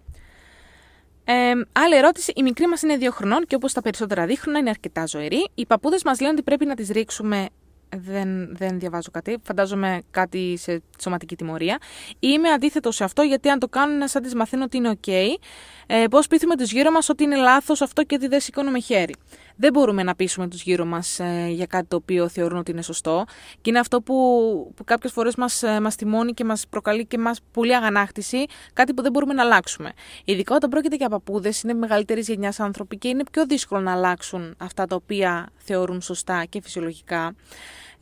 Ε, 1.24 1.52
άλλη 1.72 1.96
ερώτηση. 1.96 2.31
Η 2.36 2.42
μικρή 2.42 2.68
μας 2.68 2.81
είναι 2.81 2.98
δύο 2.98 3.12
χρονών 3.12 3.46
και 3.46 3.56
όπως 3.56 3.74
τα 3.74 3.81
περισσότερα 3.81 4.25
δείχνουν 4.25 4.56
είναι 4.56 4.69
αρκετά 4.69 5.06
ζωηρή. 5.06 5.50
Οι 5.54 5.66
παππούδες 5.66 6.04
μας 6.04 6.19
λένε 6.19 6.34
ότι 6.34 6.44
πρέπει 6.44 6.66
να 6.66 6.75
τις 6.75 6.90
ρίξουμε 6.90 7.48
δεν, 7.95 8.55
δεν 8.55 8.79
διαβάζω 8.79 9.09
κάτι. 9.11 9.38
Φαντάζομαι 9.43 10.01
κάτι 10.11 10.57
σε 10.57 10.81
σωματική 11.01 11.35
τιμωρία. 11.35 11.77
Είμαι 12.19 12.49
αντίθετο 12.49 12.91
σε 12.91 13.03
αυτό 13.03 13.21
γιατί 13.21 13.49
αν 13.49 13.59
το 13.59 13.67
κάνουν 13.67 14.07
σαν 14.07 14.21
τις 14.21 14.35
μαθαίνω 14.35 14.63
ότι 14.63 14.77
είναι 14.77 14.99
OK, 15.05 15.11
ε, 15.88 16.03
πώς 16.09 16.27
πείθουμε 16.27 16.55
τους 16.55 16.71
γύρω 16.71 16.91
μας 16.91 17.09
ότι 17.09 17.23
είναι 17.23 17.35
λάθος 17.35 17.81
αυτό 17.81 18.03
και 18.03 18.15
ότι 18.15 18.27
δεν 18.27 18.39
σηκώνουμε 18.39 18.79
χέρι. 18.79 19.15
Δεν 19.62 19.74
μπορούμε 19.74 20.04
να 20.04 20.16
πείσουμε 20.16 20.48
τους 20.48 20.62
γύρω 20.62 20.86
μας 20.86 21.19
ε, 21.19 21.48
για 21.50 21.66
κάτι 21.66 21.88
το 21.88 21.96
οποίο 21.96 22.28
θεωρούν 22.28 22.58
ότι 22.58 22.72
είναι 22.72 22.81
σωστό. 22.81 23.25
Και 23.62 23.69
είναι 23.69 23.80
αυτό 23.80 24.02
που, 24.02 24.16
που 24.75 24.84
κάποιες 24.84 25.12
φορές 25.12 25.36
μας 25.36 25.63
ε, 25.63 25.80
μας 25.80 25.96
τιμώνει 25.96 26.34
και 26.34 26.44
μας 26.44 26.68
προκαλεί 26.69 27.06
και 27.06 27.18
μας 27.18 27.40
πολύ 27.52 27.75
αγανάκτηση, 27.75 28.46
κάτι 28.74 28.94
που 28.94 29.02
δεν 29.02 29.12
μπορούμε 29.12 29.34
να 29.34 29.44
αλλάξουμε. 29.44 29.92
Ειδικά 30.25 30.56
όταν 30.56 30.69
πρόκειται 30.69 30.96
για 30.96 31.10
παππούδες, 31.10 31.62
είναι 31.62 31.74
μεγαλύτερης 31.74 32.28
γενιάς 32.28 32.60
άνθρωποι 32.60 32.98
και 32.98 33.08
είναι 33.08 33.24
πιο 33.31 33.46
δύσκολο 33.46 33.81
να 33.81 33.92
αλλάξουν 33.92 34.56
αυτά 34.58 34.86
τα 34.86 34.96
οποία 34.96 35.50
θεωρούν 35.58 36.02
σωστά 36.02 36.46
και 36.50 36.62
φυσιολογικά. 36.62 37.36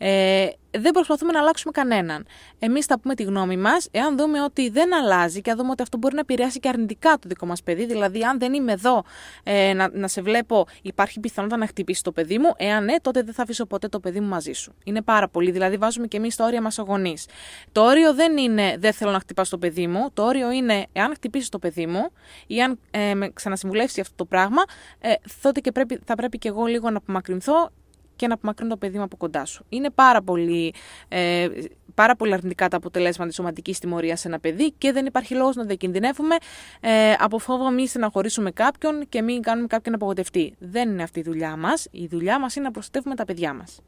Ε, 0.02 0.48
δεν 0.72 0.92
προσπαθούμε 0.92 1.32
να 1.32 1.40
αλλάξουμε 1.40 1.72
κανέναν. 1.72 2.26
Εμείς 2.60 2.86
θα 2.86 3.00
πούμε 3.00 3.16
τη 3.16 3.24
γνώμη 3.24 3.58
μας, 3.58 3.88
εάν 3.92 4.18
δούμε 4.18 4.42
ότι 4.42 4.70
δεν 4.70 4.96
αλλάζει 4.96 5.42
και 5.42 5.52
αν 5.52 5.58
δούμε 5.58 5.70
ότι 5.70 5.82
αυτό 5.82 5.98
μπορεί 5.98 6.14
να 6.14 6.20
επηρεάσει 6.20 6.60
και 6.60 6.70
αρνητικά 6.70 7.12
το 7.12 7.28
δικό 7.28 7.46
μας 7.46 7.64
παιδί. 7.64 7.86
Δηλαδή, 7.86 8.24
αν 8.24 8.40
δεν 8.40 8.54
είμαι 8.54 8.72
εδώ 8.72 9.04
ε, 9.44 9.74
να, 9.74 9.90
να 9.94 10.08
σε 10.08 10.22
βλέπω, 10.22 10.68
υπάρχει 10.82 11.20
πιθανότητα 11.20 11.60
να 11.60 11.68
χτυπήσεις 11.68 12.02
το 12.02 12.12
παιδί 12.12 12.38
μου. 12.38 12.54
Εάν 12.58 12.84
ναι, 12.84 13.00
τότε 13.02 13.22
δεν 13.22 13.34
θα 13.34 13.44
αφήσω 13.44 13.66
ποτέ 13.66 13.88
το 13.88 14.00
παιδί 14.00 14.20
μου 14.20 14.28
μαζί 14.28 14.52
σου. 14.52 14.74
Είναι 14.84 15.02
πάρα 15.02 15.28
πολύ. 15.28 15.52
Δηλαδή, 15.52 15.78
βάζουμε 15.78 16.08
και 16.08 16.18
εμείς 16.18 16.36
τα 16.36 16.46
όρια 16.46 16.62
μας 16.62 16.78
γονείς. 16.78 17.28
Το 17.72 17.82
όριο 17.82 18.14
δεν 18.14 18.38
είναι 18.38 18.76
δεν 18.80 18.94
θέλω 18.94 19.12
να 19.12 19.20
χτυπάς 19.20 19.50
το 19.50 19.58
παιδί 19.58 19.88
μου. 19.88 20.10
Το 20.14 20.24
όριο 20.24 20.52
είναι 20.52 20.86
εάν 20.92 21.14
χτυπήσεις 21.14 21.50
το 21.50 21.60
παιδί 21.60 21.86
μου 21.86 22.10
ή 22.48 22.62
αν 22.62 22.80
ε, 22.92 23.14
με 23.14 23.30
ξανασυμβουλεύσεις 23.30 24.00
αυτό 24.00 24.16
το 24.16 24.26
πράγμα, 24.26 24.64
ε, 25.00 25.14
τότε 25.42 25.60
και 25.60 25.72
πρέπει, 25.72 26.00
θα 26.06 26.16
πρέπει 26.16 26.38
και 26.38 26.48
εγώ 26.48 26.66
λίγο 26.66 26.90
να 26.90 26.98
απομακρυνθώ 26.98 27.72
και 28.20 28.28
να 28.28 28.34
απομακρύνει 28.34 28.70
το 28.70 28.78
παιδί 28.78 28.98
μου 28.98 29.04
από 29.04 29.18
κοντά 29.18 29.46
σου. 29.46 29.66
Είναι 29.70 29.90
πάρα 29.90 30.22
πολύ, 30.22 30.74
ε, 31.08 31.48
πάρα 31.94 32.16
πολύ 32.16 32.34
αρνητικά 32.34 32.68
τα 32.68 32.78
αποτελέσματα 32.78 33.28
της 33.28 33.36
σωματικής 33.36 33.80
τιμωρίας 33.80 34.20
σε 34.20 34.28
ένα 34.28 34.40
παιδί 34.40 34.72
και 34.78 34.92
δεν 34.92 35.06
υπάρχει 35.06 35.36
λόγος 35.36 35.56
να 35.56 35.64
διακινδυνεύουμε 35.64 36.36
ε, 36.80 37.12
από 37.20 37.40
φόβο 37.40 37.70
μη 37.72 37.88
στεναχωρήσουμε 37.88 38.52
κάποιον 38.52 39.06
και 39.10 39.22
μην 39.22 39.42
κάνουμε 39.42 39.68
κάποιον 39.68 39.96
απογοητευτεί. 39.96 40.56
Δεν 40.60 40.90
είναι 40.90 41.04
αυτή 41.04 41.20
η 41.20 41.24
δουλειά 41.24 41.56
μας. 41.56 41.88
Η 41.92 42.08
δουλειά 42.08 42.40
μας 42.40 42.56
είναι 42.56 42.66
να 42.66 42.72
προστατεύουμε 42.72 43.16
τα 43.16 43.26
παιδιά 43.26 43.54
μας. 43.54 43.82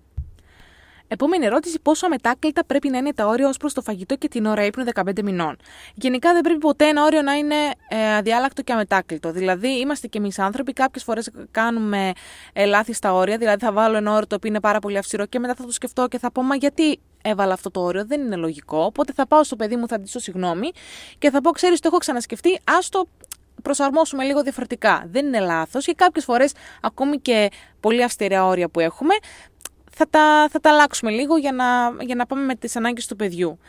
Επόμενη 1.14 1.46
ερώτηση: 1.46 1.80
Πόσο 1.82 2.06
αμετάκλητα 2.06 2.66
πρέπει 2.66 2.90
να 2.90 2.98
είναι 2.98 3.14
τα 3.14 3.28
όρια 3.28 3.48
ως 3.48 3.58
προς 3.58 3.74
το 3.74 3.82
φαγητό 3.82 4.16
και 4.16 4.28
την 4.28 4.46
ώρα 4.46 4.66
ύπνου 4.66 4.84
15 4.94 5.24
μηνών. 5.24 5.58
Γενικά 5.94 6.34
δεν 6.34 6.42
πρέπει 6.42 6.60
ποτέ 6.60 6.88
ένα 6.88 7.04
όριο 7.04 7.22
να 7.22 7.34
είναι 7.34 7.56
ε, 7.88 8.16
αδιάλακτο 8.16 8.62
και 8.62 8.74
αμετάκλητο. 8.74 9.32
Δηλαδή, 9.32 9.80
είμαστε 9.80 10.08
και 10.08 10.18
εμείς 10.18 10.40
άνθρωποι, 10.40 10.74
κάποιες 10.74 11.04
φορές 11.04 11.30
κάνουμε 11.52 12.12
ε, 12.54 12.66
λάθη 12.66 12.94
στα 12.94 13.14
όρια. 13.14 13.38
Δηλαδή, 13.38 13.64
θα 13.66 13.72
βάλω 13.72 13.98
ένα 13.98 14.12
όριο 14.12 14.28
το 14.28 14.36
οποίο 14.36 14.50
είναι 14.50 14.60
πάρα 14.60 14.80
πολύ 14.80 14.98
αυστηρό 14.98 15.26
και 15.26 15.40
μετά 15.40 15.54
θα 15.56 15.66
το 15.66 15.72
σκεφτώ 15.72 16.08
και 16.08 16.18
θα 16.18 16.32
πω, 16.32 16.42
Μα 16.42 16.56
γιατί 16.56 17.00
έβαλα 17.22 17.54
αυτό 17.54 17.72
το 17.72 17.82
όριο, 17.82 18.06
δεν 18.06 18.22
είναι 18.22 18.36
λογικό. 18.36 18.84
Οπότε 18.84 19.14
θα 19.14 19.28
πάω 19.28 19.44
στο 19.44 19.56
παιδί 19.56 19.76
μου, 19.76 19.88
θα 19.88 19.96
ζητήσω 19.98 20.20
συγγνώμη 20.20 20.72
και 21.18 21.30
θα 21.30 21.42
πω, 21.42 21.52
Ξέρεις, 21.52 21.80
το 21.80 21.88
έχω 21.88 21.98
ξανασκεφτεί, 21.98 22.60
άστο 22.64 23.08
προσαρμόσουμε 23.62 24.24
λίγο 24.24 24.42
διαφορετικά. 24.42 25.04
Δεν 25.12 25.26
είναι 25.26 25.40
λάθος 25.40 25.86
και 25.86 25.94
κάποιες 25.94 26.24
φορές, 26.24 26.54
ακόμη 26.82 27.18
και 27.18 27.50
πολύ 27.80 28.04
αυστηρά 28.04 28.46
όρια 28.46 28.70
που 28.70 28.80
έχουμε, 28.80 29.14
θα 29.96 30.08
τα, 30.10 30.48
θα 30.50 30.60
τα 30.60 30.70
αλλάξουμε 30.70 31.12
λίγο 31.12 31.38
για 31.38 31.52
να, 31.52 31.66
για 32.04 32.16
να 32.16 32.26
πάμε 32.26 32.46
με 32.46 32.56
τις 32.56 32.76
ανάγκες 32.76 33.08
του 33.08 33.16
παιδιού. 33.16 33.60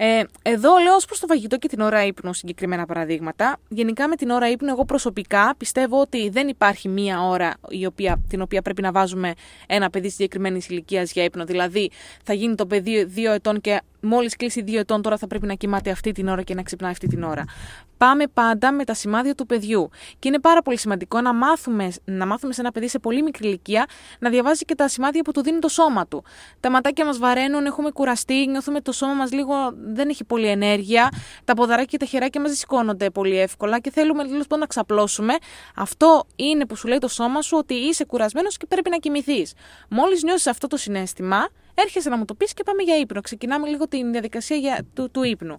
Ε, 0.00 0.22
εδώ 0.42 0.78
λέω 0.82 0.94
ως 0.94 1.04
προς 1.04 1.20
το 1.20 1.26
φαγητό 1.26 1.56
και 1.56 1.68
την 1.68 1.80
ώρα 1.80 2.04
ύπνου 2.04 2.34
συγκεκριμένα 2.34 2.86
παραδείγματα. 2.86 3.58
Γενικά 3.68 4.08
με 4.08 4.16
την 4.16 4.30
ώρα 4.30 4.50
ύπνου 4.50 4.68
εγώ 4.68 4.84
προσωπικά 4.84 5.54
πιστεύω 5.56 6.00
ότι 6.00 6.28
δεν 6.28 6.48
υπάρχει 6.48 6.88
μία 6.88 7.22
ώρα 7.22 7.54
η 7.68 7.86
οποία, 7.86 8.20
την 8.28 8.40
οποία 8.40 8.62
πρέπει 8.62 8.82
να 8.82 8.92
βάζουμε 8.92 9.32
ένα 9.66 9.90
παιδί 9.90 10.10
συγκεκριμένης 10.10 10.68
ηλικίας 10.68 11.12
για 11.12 11.24
ύπνο. 11.24 11.44
Δηλαδή 11.44 11.90
θα 12.24 12.32
γίνει 12.32 12.54
το 12.54 12.66
παιδί 12.66 13.04
δύο 13.04 13.32
ετών 13.32 13.60
και 13.60 13.80
μόλις 14.00 14.36
κλείσει 14.36 14.62
δύο 14.62 14.78
ετών, 14.78 15.02
τώρα 15.02 15.16
θα 15.16 15.26
πρέπει 15.26 15.46
να 15.46 15.54
κοιμάται 15.54 15.90
αυτή 15.90 16.12
την 16.12 16.28
ώρα 16.28 16.42
και 16.42 16.54
να 16.54 16.62
ξυπνάει 16.62 16.90
αυτή 16.90 17.06
την 17.06 17.22
ώρα. 17.22 17.44
Πάμε 17.96 18.24
πάντα 18.26 18.72
με 18.72 18.84
τα 18.84 18.94
σημάδια 18.94 19.34
του 19.34 19.46
παιδιού. 19.46 19.90
Και 20.18 20.28
είναι 20.28 20.40
πάρα 20.40 20.62
πολύ 20.62 20.78
σημαντικό 20.78 21.20
να 21.20 21.34
μάθουμε, 21.34 21.92
να 22.04 22.26
μάθουμε 22.26 22.52
σε 22.52 22.60
ένα 22.60 22.72
παιδί 22.72 22.88
σε 22.88 22.98
πολύ 22.98 23.22
μικρή 23.22 23.48
ηλικία 23.48 23.86
να 24.18 24.30
διαβάζει 24.30 24.64
και 24.64 24.74
τα 24.74 24.88
σημάδια 24.88 25.22
που 25.22 25.32
του 25.32 25.42
δίνει 25.42 25.58
το 25.58 25.68
σώμα 25.68 26.06
του. 26.06 26.24
Τα 26.60 26.70
ματάκια 26.70 27.04
μας 27.04 27.18
βαραίνουν, 27.18 27.66
έχουμε 27.66 27.90
κουραστεί, 27.90 28.46
νιώθουμε 28.46 28.80
το 28.80 28.92
σώμα 28.92 29.12
μας 29.12 29.32
λίγο 29.32 29.54
δεν 29.94 30.08
έχει 30.08 30.24
πολύ 30.24 30.46
ενέργεια, 30.46 31.08
τα 31.44 31.54
ποδαράκια 31.54 31.84
και 31.84 31.96
τα 31.96 32.04
χεράκια 32.04 32.40
μα 32.40 32.46
δεν 32.46 32.56
σηκώνονται 32.56 33.10
πολύ 33.10 33.38
εύκολα 33.40 33.80
και 33.80 33.90
θέλουμε 33.90 34.24
λίγο 34.24 34.56
να 34.58 34.66
ξαπλώσουμε. 34.66 35.34
Αυτό 35.76 36.24
είναι 36.36 36.66
που 36.66 36.76
σου 36.76 36.88
λέει 36.88 36.98
το 36.98 37.08
σώμα 37.08 37.42
σου 37.42 37.56
ότι 37.56 37.74
είσαι 37.74 38.04
κουρασμένος 38.04 38.56
και 38.56 38.66
πρέπει 38.66 38.90
να 38.90 38.96
κοιμηθείς. 38.96 39.52
Μόλις 39.88 40.22
νιώσεις 40.22 40.46
αυτό 40.46 40.66
το 40.66 40.76
συνέστημα, 40.76 41.48
έρχεσαι 41.74 42.08
να 42.08 42.16
μου 42.16 42.24
το 42.24 42.34
πεις 42.34 42.54
και 42.54 42.62
πάμε 42.62 42.82
για 42.82 42.96
ύπνο. 42.98 43.20
Ξεκινάμε 43.20 43.68
λίγο 43.68 43.88
τη 43.88 44.10
διαδικασία 44.10 44.56
για, 44.56 44.86
του, 44.94 45.10
του 45.10 45.22
ύπνου. 45.22 45.58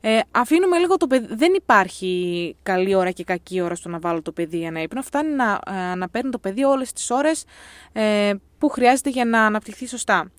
Ε, 0.00 0.20
αφήνουμε 0.30 0.78
λίγο 0.78 0.96
το 0.96 1.06
παιδί. 1.06 1.34
Δεν 1.34 1.54
υπάρχει 1.54 2.56
καλή 2.62 2.94
ώρα 2.94 3.10
και 3.10 3.24
κακή 3.24 3.60
ώρα 3.60 3.74
στο 3.74 3.88
να 3.88 3.98
βάλω 3.98 4.22
το 4.22 4.32
παιδί 4.32 4.58
για 4.58 4.66
ένα 4.68 4.82
ύπνο. 4.82 5.02
Φτάνει 5.02 5.34
να, 5.34 5.60
ε, 5.66 5.94
να 5.94 6.08
παίρνει 6.08 6.30
το 6.30 6.38
παιδί 6.38 6.64
όλες 6.64 6.92
τις 6.92 7.10
ώρες 7.10 7.44
ε, 7.92 8.32
που 8.58 8.68
χρειάζεται 8.68 9.10
για 9.10 9.24
να 9.24 9.44
αναπτυχθεί 9.46 9.86
σωστά. 9.86 10.30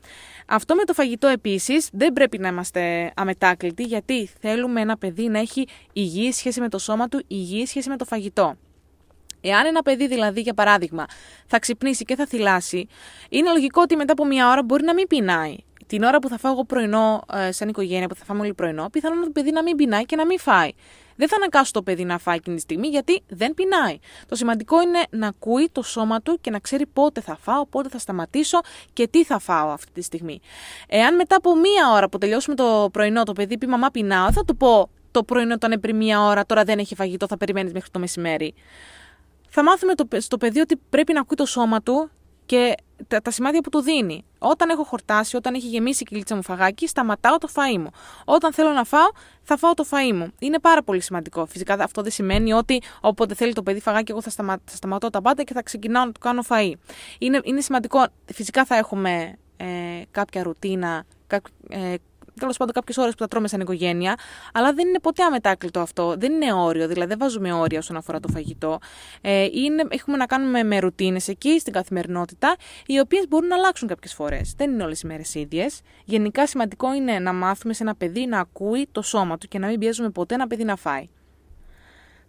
Αυτό 0.49 0.75
με 0.75 0.83
το 0.83 0.93
φαγητό 0.93 1.27
επίσης 1.27 1.89
δεν 1.91 2.13
πρέπει 2.13 2.37
να 2.37 2.47
είμαστε 2.47 3.11
αμετάκλητοι 3.15 3.83
γιατί 3.83 4.29
θέλουμε 4.39 4.81
ένα 4.81 4.97
παιδί 4.97 5.27
να 5.27 5.39
έχει 5.39 5.67
υγιή 5.93 6.31
σχέση 6.31 6.59
με 6.59 6.69
το 6.69 6.77
σώμα 6.77 7.07
του, 7.07 7.23
υγιή 7.27 7.65
σχέση 7.65 7.89
με 7.89 7.97
το 7.97 8.05
φαγητό. 8.05 8.55
Εάν 9.41 9.65
ένα 9.65 9.81
παιδί, 9.81 10.07
δηλαδή, 10.07 10.41
για 10.41 10.53
παράδειγμα, 10.53 11.05
θα 11.45 11.59
ξυπνήσει 11.59 12.03
και 12.03 12.15
θα 12.15 12.25
θυλάσει, 12.25 12.87
είναι 13.29 13.49
λογικό 13.49 13.81
ότι 13.81 13.95
μετά 13.95 14.11
από 14.11 14.25
μία 14.25 14.49
ώρα 14.49 14.63
μπορεί 14.63 14.83
να 14.83 14.93
μην 14.93 15.07
πεινάει. 15.07 15.55
Την 15.87 16.03
ώρα 16.03 16.19
που 16.19 16.27
θα 16.27 16.37
φάω 16.37 16.51
εγώ 16.51 16.63
πρωινό, 16.65 17.23
ε, 17.33 17.51
σαν 17.51 17.69
οικογένεια, 17.69 18.07
που 18.07 18.15
θα 18.15 18.25
φάμε 18.25 18.41
όλοι 18.41 18.53
πρωινό, 18.53 18.89
πιθανόν 18.91 19.23
το 19.23 19.29
παιδί 19.29 19.51
να 19.51 19.63
μην 19.63 19.75
πεινάει 19.75 20.05
και 20.05 20.15
να 20.15 20.25
μην 20.25 20.39
φάει. 20.39 20.69
Δεν 21.17 21.27
θα 21.27 21.35
αναγκάσω 21.35 21.71
το 21.71 21.81
παιδί 21.83 22.05
να 22.05 22.17
φάει 22.17 22.35
εκείνη 22.35 22.55
τη 22.55 22.61
στιγμή 22.61 22.87
γιατί 22.87 23.23
δεν 23.27 23.53
πεινάει. 23.53 23.99
Το 24.27 24.35
σημαντικό 24.35 24.81
είναι 24.81 25.03
να 25.09 25.27
ακούει 25.27 25.69
το 25.71 25.81
σώμα 25.81 26.21
του 26.21 26.37
και 26.41 26.49
να 26.49 26.59
ξέρει 26.59 26.85
πότε 26.85 27.21
θα 27.21 27.37
φάω, 27.41 27.65
πότε 27.65 27.89
θα 27.89 27.97
σταματήσω 27.97 28.59
και 28.93 29.07
τι 29.07 29.23
θα 29.23 29.39
φάω 29.39 29.69
αυτή 29.69 29.91
τη 29.91 30.01
στιγμή. 30.01 30.39
Εάν 30.87 31.15
μετά 31.15 31.35
από 31.35 31.55
μία 31.55 31.91
ώρα 31.93 32.09
που 32.09 32.17
τελειώσουμε 32.17 32.55
το 32.55 32.89
πρωινό 32.91 33.23
το 33.23 33.33
παιδί 33.33 33.57
πει 33.57 33.67
Μαμά 33.67 33.89
πεινάω, 33.89 34.31
θα 34.31 34.45
του 34.45 34.57
πω 34.57 34.89
το 35.11 35.23
πρωινό 35.23 35.53
όταν 35.53 35.71
είναι 35.71 35.79
πριν 35.79 35.95
μία 35.95 36.21
ώρα, 36.21 36.45
τώρα 36.45 36.63
δεν 36.63 36.79
έχει 36.79 36.95
φαγητό, 36.95 37.27
θα 37.27 37.37
περιμένεις 37.37 37.73
μέχρι 37.73 37.89
το 37.91 37.99
μεσημέρι. 37.99 38.53
Θα 39.49 39.63
μάθουμε 39.63 39.95
το, 39.95 40.07
στο 40.17 40.37
παιδί 40.37 40.59
ότι 40.59 40.79
πρέπει 40.89 41.13
να 41.13 41.19
ακούει 41.19 41.37
το 41.37 41.45
σώμα 41.45 41.81
του 41.81 42.09
και 42.45 42.75
τα, 43.07 43.21
τα 43.21 43.31
σημάδια 43.31 43.61
που 43.61 43.69
του 43.69 43.81
δίνει. 43.81 44.25
Όταν 44.39 44.69
έχω 44.69 44.83
χορτάσει, 44.83 45.35
όταν 45.35 45.53
έχει 45.53 45.67
γεμίσει 45.67 46.03
η 46.03 46.05
κυλίτσα 46.05 46.35
μου 46.35 46.43
φαγάκι, 46.43 46.87
σταματάω 46.87 47.37
το 47.37 47.49
φαΐ 47.53 47.77
μου. 47.77 47.89
Όταν 48.25 48.53
θέλω 48.53 48.71
να 48.71 48.83
φάω, 48.83 49.07
θα 49.43 49.57
φάω 49.57 49.73
το 49.73 49.85
φαΐ 49.89 50.13
μου. 50.13 50.33
Είναι 50.39 50.59
πάρα 50.59 50.83
πολύ 50.83 51.01
σημαντικό. 51.01 51.45
Φυσικά 51.45 51.77
αυτό 51.79 52.01
δεν 52.01 52.11
σημαίνει 52.11 52.53
ότι 52.53 52.81
όποτε 53.01 53.33
θέλει 53.33 53.53
το 53.53 53.63
παιδί 53.63 53.79
φαγάκι, 53.79 54.11
εγώ 54.11 54.21
θα, 54.21 54.29
σταμα, 54.29 54.57
θα 54.65 54.75
σταματώ 54.75 55.09
τα 55.09 55.21
πάντα 55.21 55.43
και 55.43 55.53
θα 55.53 55.63
ξεκινάω 55.63 56.05
να 56.05 56.11
του 56.11 56.19
κάνω 56.19 56.43
φαΐ. 56.49 56.71
Είναι, 57.19 57.39
είναι 57.43 57.61
σημαντικό. 57.61 58.07
Φυσικά 58.33 58.65
θα 58.65 58.75
έχουμε 58.75 59.37
ε, 59.57 59.65
κάποια 60.11 60.43
ρουτίνα, 60.43 61.05
ε, 61.69 61.93
τέλος 62.39 62.57
πάντων 62.57 62.73
κάποιες 62.73 62.97
ώρες 62.97 63.11
που 63.11 63.19
τα 63.19 63.27
τρώμε 63.27 63.47
σαν 63.47 63.59
οικογένεια, 63.59 64.15
αλλά 64.53 64.73
δεν 64.73 64.87
είναι 64.87 64.99
ποτέ 64.99 65.23
αμετάκλητο 65.23 65.79
αυτό. 65.79 66.15
Δεν 66.17 66.33
είναι 66.33 66.53
όριο, 66.53 66.87
δηλαδή 66.87 67.09
δεν 67.09 67.17
βάζουμε 67.19 67.53
όρια 67.53 67.79
όσον 67.79 67.95
αφορά 67.95 68.19
το 68.19 68.27
φαγητό. 68.27 68.79
Ε, 69.21 69.43
είναι, 69.43 69.83
έχουμε 69.89 70.17
να 70.17 70.25
κάνουμε 70.25 70.63
με 70.63 70.79
ρουτίνες 70.79 71.27
εκεί 71.27 71.59
στην 71.59 71.73
καθημερινότητα, 71.73 72.55
οι 72.85 72.99
οποίες 72.99 73.27
μπορούν 73.27 73.47
να 73.47 73.55
αλλάξουν 73.55 73.87
κάποιες 73.87 74.13
φορές. 74.13 74.53
Δεν 74.57 74.71
είναι 74.71 74.83
όλες 74.83 75.01
οι 75.01 75.07
μέρες 75.07 75.35
ίδιες. 75.35 75.81
Γενικά 76.05 76.47
σημαντικό 76.47 76.93
είναι 76.93 77.19
να 77.19 77.33
μάθουμε 77.33 77.73
σε 77.73 77.83
ένα 77.83 77.95
παιδί 77.95 78.25
να 78.25 78.39
ακούει 78.39 78.87
το 78.91 79.01
σώμα 79.01 79.37
του 79.37 79.47
και 79.47 79.59
να 79.59 79.67
μην 79.67 79.79
πιέζουμε 79.79 80.09
ποτέ 80.09 80.33
ένα 80.33 80.47
παιδί 80.47 80.63
να 80.63 80.75
φάει. 80.75 81.09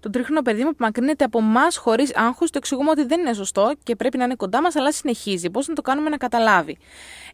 Το 0.01 0.11
τρίχρονο 0.11 0.43
παιδί 0.43 0.63
μου 0.63 0.69
απομακρύνεται 0.69 1.25
από 1.25 1.39
εμάς 1.39 1.77
χωρίς 1.77 2.17
άγχος, 2.17 2.51
το 2.51 2.59
εξηγούμε 2.59 2.91
ότι 2.91 3.05
δεν 3.05 3.21
είναι 3.21 3.33
σωστό 3.33 3.73
και 3.83 3.97
πρέπει 3.97 4.19
να 4.19 4.25
είναι 4.25 4.35
κοντά 4.35 4.63
μας, 4.63 4.77
αλλά 4.77 4.93
συνεχίζει. 4.93 5.51
Πώς 5.51 5.69
να 5.69 5.75
το 5.75 5.83
κάνουμε 5.83 6.11
να 6.11 6.17
καταλάβει; 6.17 6.79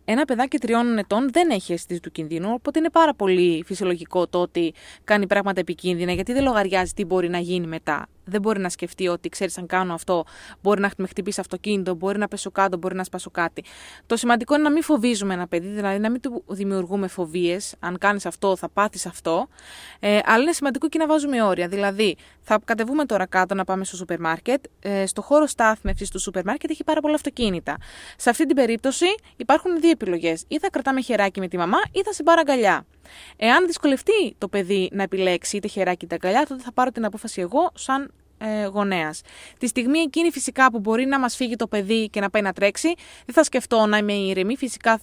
Ένα 0.05 0.25
παιδάκι 0.25 0.59
τριών 0.59 0.99
ετών 0.99 1.29
δεν 1.33 1.51
έχει 1.51 1.73
αισθήσει 1.73 2.01
του 2.01 2.11
κινδύνου, 2.11 2.51
οπότε 2.53 2.79
είναι 2.79 2.91
πάρα 2.91 3.15
πολύ 3.15 3.65
φυσιολογικό 3.67 4.27
το 4.27 4.41
ότι 4.41 4.75
κάνει 5.05 5.27
πράγματα 5.27 5.61
επικίνδυνα, 5.61 6.13
γιατί 6.13 6.33
δεν 6.33 6.43
λογαριάζει 6.43 6.93
τι 6.93 7.05
μπορεί 7.05 7.29
να 7.29 7.39
γίνει 7.39 7.67
μετά 7.67 8.09
δεν 8.25 8.41
μπορεί 8.41 8.61
να 8.61 8.69
σκεφτεί 8.69 9.09
ότι 9.09 9.29
ξέρεις, 9.29 9.59
αν 9.59 9.67
κάνω 9.67 9.95
αυτό, 9.95 10.25
μπορεί 10.63 10.81
να 10.81 10.91
με 10.97 11.07
χτυπήσει 11.07 11.41
αυτοκίνητο, 11.41 11.95
μπορεί 11.95 12.19
να 12.19 12.29
πέσω 12.29 12.51
κάτω, 12.51 12.77
μπορεί 12.77 12.95
να 12.95 13.05
σπάσω 13.05 13.31
κάτι. 13.31 13.65
Το 14.07 14.17
σημαντικό 14.17 14.55
είναι 14.55 14.63
να 14.63 14.71
μην 14.71 14.83
φοβίζουμε 14.83 15.35
ένα 15.35 15.47
παιδί, 15.47 15.69
δηλαδή 15.69 15.99
να 15.99 16.11
μην 16.11 16.21
του 16.21 16.45
δημιουργούμε 16.47 17.07
φοβίες. 17.09 17.75
Αν 17.81 17.99
κάνεις 17.99 18.27
αυτό, 18.27 18.57
θα 18.57 18.69
πάθεις 18.69 19.07
αυτό. 19.07 19.49
Ε, 20.01 20.19
αλλά 20.25 20.43
είναι 20.43 20.53
σημαντικό 20.53 20.89
και 20.89 20.99
να 20.99 21.07
βάζουμε 21.07 21.43
όρια. 21.43 21.69
Δηλαδή, 21.69 22.17
θα 22.41 22.59
κατεβούμε 22.65 23.05
τώρα 23.05 23.27
κάτω 23.27 23.55
να 23.55 23.65
πάμε 23.65 23.85
στο 23.85 23.97
σούπερ 23.97 24.21
μάρκετ. 24.21 24.65
Ε, 24.81 25.07
στο 25.07 25.23
χώρο 25.23 25.47
στάθμευσης 25.47 26.11
του 26.11 26.19
σούπερ 26.19 26.45
μάρκετ 26.45 26.71
έχει 26.71 26.85
πάρα 26.85 27.01
πολλά 27.01 27.15
αυτοκίνητα. 27.15 27.77
Σε 28.17 28.31
αυτή 28.31 28.47
την 28.47 28.57
περίπτωση 28.57 29.07
υπάρχουν 29.37 29.81
δύο 29.81 29.91
επιλογές. 29.95 30.45
Ή 30.49 30.59
θα 30.59 30.71
κρατάμε 30.71 31.01
χεράκι 31.01 31.41
με 31.41 31.49
τη 31.49 31.57
μαμά, 31.57 31.79
ή 31.93 32.03
θα 32.03 32.13
σε 32.13 32.23
πάρω 32.23 32.41
αγκαλιά. 32.41 32.87
Εάν 33.37 33.67
δυσκολευτεί 33.67 34.35
το 34.39 34.49
παιδί 34.49 34.89
να 34.93 35.03
επιλέξει 35.03 35.57
είτε 35.57 35.69
χεράκι 35.69 36.05
είτε 36.05 36.15
αγκαλιά, 36.15 36.47
τότε 36.49 36.63
θα 36.63 36.73
πάρω 36.73 36.91
την 36.91 37.05
απόφαση 37.05 37.41
εγώ, 37.41 37.71
σαν 37.75 38.13
ε, 38.39 38.67
γονέας. 38.67 39.21
Τη 39.59 39.67
στιγμή 39.67 39.99
εκείνη 39.99 40.31
φυσικά 40.31 40.71
που 40.71 40.79
μπορεί 40.79 41.05
να 41.05 41.19
μας 41.19 41.37
φύγει 41.37 41.57
το 41.57 41.67
παιδί 41.67 42.09
και 42.09 42.21
να 42.21 42.31
πάει 42.31 42.43
να 42.43 42.53
τρέξει, 42.53 42.95
δεν 43.25 43.35
θα 43.35 43.45
σκεφτώ 43.45 43.87
να 43.87 43.97
είμαι 43.97 44.13
ηρεμή. 44.13 44.57
Φυσικά 44.57 44.93
ε, 44.93 44.97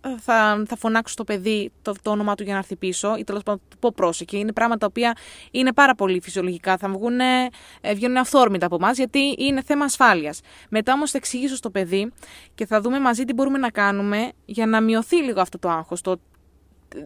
θα, 0.00 0.62
θα 0.66 0.76
φωνάξω 0.76 1.12
στο 1.12 1.24
παιδί 1.24 1.72
το, 1.82 1.94
το 2.02 2.10
όνομά 2.10 2.34
του 2.34 2.42
για 2.42 2.52
να 2.52 2.58
έρθει 2.58 2.76
πίσω 2.76 3.16
ή 3.18 3.24
τέλος 3.24 3.42
πάντων 3.42 3.60
πω 3.80 3.92
πρόσεχε. 3.92 4.36
Είναι 4.36 4.52
πράγματα 4.52 4.78
τα 4.80 4.86
οποία 4.86 5.16
είναι 5.50 5.72
πάρα 5.72 5.94
πολύ 5.94 6.20
φυσιολογικά. 6.20 6.76
Θα 6.76 6.88
βγουν, 6.88 7.20
ε, 7.20 7.94
βγαίνουν 7.94 8.16
αυθόρμητα 8.16 8.66
από 8.66 8.74
εμάς 8.74 8.96
γιατί 8.96 9.34
είναι 9.38 9.62
θέμα 9.62 9.84
ασφάλειας. 9.84 10.40
Μετά 10.68 10.92
όμως 10.92 11.10
θα 11.10 11.18
εξηγήσω 11.18 11.56
στο 11.56 11.70
παιδί 11.70 12.12
και 12.54 12.66
θα 12.66 12.80
δούμε 12.80 13.00
μαζί 13.00 13.24
τι 13.24 13.32
μπορούμε 13.32 13.58
να 13.58 13.70
κάνουμε 13.70 14.32
για 14.44 14.66
να 14.66 14.80
μειωθεί 14.80 15.16
λίγο 15.16 15.40
αυτό 15.40 15.58
το 15.58 15.68
άγχος. 15.68 16.00
Το 16.00 16.20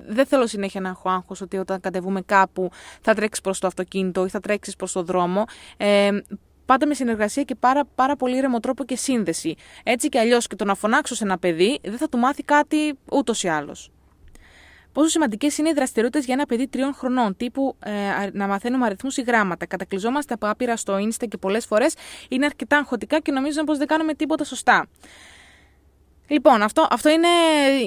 δεν 0.09 0.27
θέλω 0.27 0.47
συνέχεια 0.47 0.81
να 0.81 0.89
έχω 0.89 1.11
άγχος 1.11 1.41
ότι 1.41 1.57
όταν 1.57 1.81
κατεβούμε 1.81 2.21
κάπου 2.23 2.71
θα 3.01 3.15
τρέξεις 3.15 3.41
προς 3.41 3.59
το 3.59 3.67
αυτοκίνητο 3.67 4.25
ή 4.25 4.29
θα 4.29 4.41
τρέξεις 4.41 4.77
προς 4.77 4.93
το 4.93 5.03
δρόμο. 5.03 5.45
Ε, 5.77 6.11
πάντα 6.73 6.87
με 6.87 6.95
συνεργασία 6.95 7.43
και 7.43 7.55
πάρα, 7.55 7.85
πάρα 7.95 8.17
πολύ 8.17 8.37
ήρεμο 8.37 8.61
τρόπο 8.61 8.85
και 8.85 8.97
σύνδεση. 8.97 9.55
Έτσι 9.83 10.09
και 10.09 10.19
αλλιώς 10.19 10.47
και 10.47 10.57
το 10.57 10.65
να 10.65 10.75
φωνάξω 10.75 11.15
σε 11.15 11.25
ένα 11.25 11.39
παιδί 11.39 11.81
δεν 11.83 11.99
θα 11.99 12.09
του 12.09 12.19
μάθει 12.19 12.43
κάτι 12.43 12.99
ούτως 13.13 13.43
ή 13.43 13.49
άλλως. 13.49 13.91
Πόσο 14.93 15.09
σημαντικές 15.09 15.59
είναι 15.59 15.69
οι 15.69 15.73
δραστηριότητες 15.73 16.25
για 16.25 16.35
ένα 16.35 16.47
παιδί 16.47 16.69
τριών 16.69 16.95
χρονών, 16.95 17.37
τύπου 17.37 17.77
ε, 17.85 17.91
να 18.33 18.47
μαθαίνουμε 18.47 18.87
αριθμούς 18.87 19.17
ή 19.17 19.23
γράμματα. 19.23 19.67
Κατακλυζόμαστε 19.67 20.35
από 20.35 20.49
άπειρα 20.49 20.77
στο 20.77 20.95
Insta 20.97 21.29
και 21.29 21.37
πολλές 21.37 21.67
φορές 21.67 21.95
είναι 22.29 22.45
αρκετά 22.45 22.77
αγχωτικά 22.77 23.19
και 23.19 23.33
νομίζουμε 23.33 23.65
πως 23.65 23.79
δεν 23.79 23.87
κάνουμε 23.87 24.15
τίποτα 24.15 24.45
σωστά. 24.45 24.87
Λοιπόν, 26.27 26.63
αυτό, 26.63 26.87
αυτό 26.91 27.09
είναι, 27.09 27.29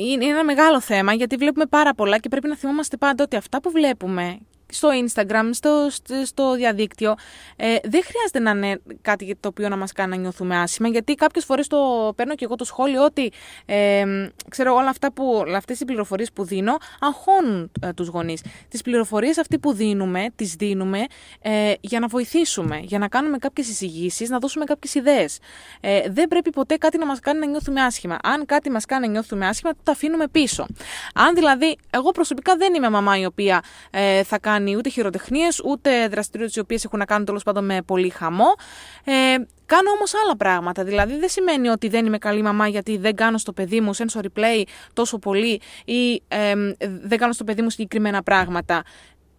είναι 0.10 0.26
ένα 0.26 0.44
μεγάλο 0.44 0.82
θέμα 0.82 1.14
γιατί 1.14 1.36
βλέπουμε 1.36 1.66
πάρα 1.66 1.94
πολλά 1.94 2.18
και 2.18 2.30
πρέπει 2.30 2.48
να 2.48 2.56
θυμόμαστε 2.56 2.98
πάντα 2.98 3.24
ότι 3.24 3.36
αυτά 3.36 3.62
που 3.62 3.72
βλέπουμε 3.72 4.40
στο 4.70 4.90
Instagram, 5.06 5.50
στο, 5.52 5.88
στο 6.26 6.56
διαδίκτυο, 6.56 7.16
ε, 7.56 7.76
δεν 7.84 8.04
χρειάζεται 8.04 8.40
να 8.40 8.50
είναι 8.50 8.82
κάτι 9.02 9.38
το 9.40 9.48
οποίο 9.48 9.70
να 9.70 9.78
μας 9.78 9.92
κάνει 9.92 10.10
να 10.10 10.16
νιώθουμε 10.16 10.58
άσχημα, 10.58 10.88
γιατί 10.88 11.16
κάποιες 11.16 11.46
φορές 11.46 11.68
το 11.68 12.14
παίρνω 12.16 12.36
και 12.36 12.46
εγώ 12.46 12.56
το 12.56 12.64
σχόλιο 12.66 13.04
ότι, 13.04 13.32
ε, 13.66 14.04
ξέρω, 14.50 14.74
όλα 14.74 14.90
αυτά 14.90 15.12
που, 15.12 15.44
αυτές 15.56 15.80
οι 15.80 15.86
πληροφορίες 15.86 16.32
που 16.32 16.44
δίνω 16.44 16.78
αγχώνουν 17.00 17.72
ε, 17.82 17.94
τους 17.94 18.08
γονείς. 18.08 18.42
Τις 18.68 18.82
πληροφορίες 18.82 19.38
αυτή 19.38 19.60
που 19.60 19.74
δίνουμε, 19.74 20.26
τις 20.36 20.54
δίνουμε 20.54 21.06
ε, 21.42 21.74
για 21.82 22.00
να 22.00 22.08
βοηθήσουμε, 22.08 22.80
για 22.84 23.00
να 23.00 23.08
κάνουμε 23.08 23.38
κάποιες 23.38 23.70
εισηγήσεις, 23.70 24.30
να 24.30 24.40
δώσουμε 24.40 24.66
κάποιες 24.66 24.94
ιδέες. 24.94 25.40
Ε, 25.80 26.10
δεν 26.10 26.28
πρέπει 26.28 26.50
ποτέ 26.50 26.76
κάτι 26.76 26.98
να 26.98 27.06
μας 27.06 27.20
κάνει 27.20 27.40
να 27.40 27.46
νιώθουμε 27.46 27.82
άσχημα. 27.82 28.18
Αν 28.24 28.46
κάτι 28.46 28.70
μας 28.70 28.86
κάνει 28.86 29.06
να 29.06 29.12
νιώθουμε 29.12 29.48
άσχημα, 29.48 29.72
το 29.84 29.92
αφήνουμε 29.92 30.28
πίσω. 30.28 30.66
Αν 31.14 31.36
δηλαδή, 31.36 31.78
εγώ 31.90 32.12
προσωπικά 32.12 32.56
δεν 32.56 32.74
είμαι 32.74 32.90
μαμά 32.90 33.18
η 33.18 33.26
οποία 33.26 33.64
ε, 33.92 34.24
θα 34.24 34.40
κάνει 34.40 34.65
κάνει 34.66 34.78
ούτε 34.78 34.90
χειροτεχνίες, 34.90 35.62
ούτε 35.66 36.08
δραστηριότητες 36.08 36.56
οι 36.56 36.60
οποίες 36.60 36.86
έχουν 36.86 37.00
να 37.00 37.06
κάνουν 37.06 37.26
τέλος 37.26 37.44
πάντων 37.44 37.66
με 37.66 37.82
πολύ 37.82 38.10
χαμό. 38.10 38.54
Ε, 39.04 39.12
κάνω 39.66 39.90
όμως 39.96 40.14
άλλα 40.24 40.38
πράγματα. 40.38 40.84
Δηλαδή 40.84 41.18
δεν 41.18 41.30
σημαίνει 41.30 41.68
ότι 41.68 41.88
δεν 41.88 42.06
είμαι 42.06 42.18
καλή 42.18 42.42
μαμά 42.42 42.68
γιατί 42.68 42.98
δεν 42.98 43.16
κάνω 43.16 43.38
στο 43.38 43.54
παιδί 43.54 43.82
μου 43.82 43.96
sensory 43.96 44.40
play 44.40 44.64
τόσο 44.94 45.20
πολύ 45.20 45.62
ή 45.86 46.22
ε, 46.28 46.54
δεν 47.02 47.18
κάνω 47.18 47.34
στο 47.34 47.44
παιδί 47.44 47.62
μου 47.62 47.70
συγκεκριμένα 47.70 48.24
πράγματα. 48.24 48.84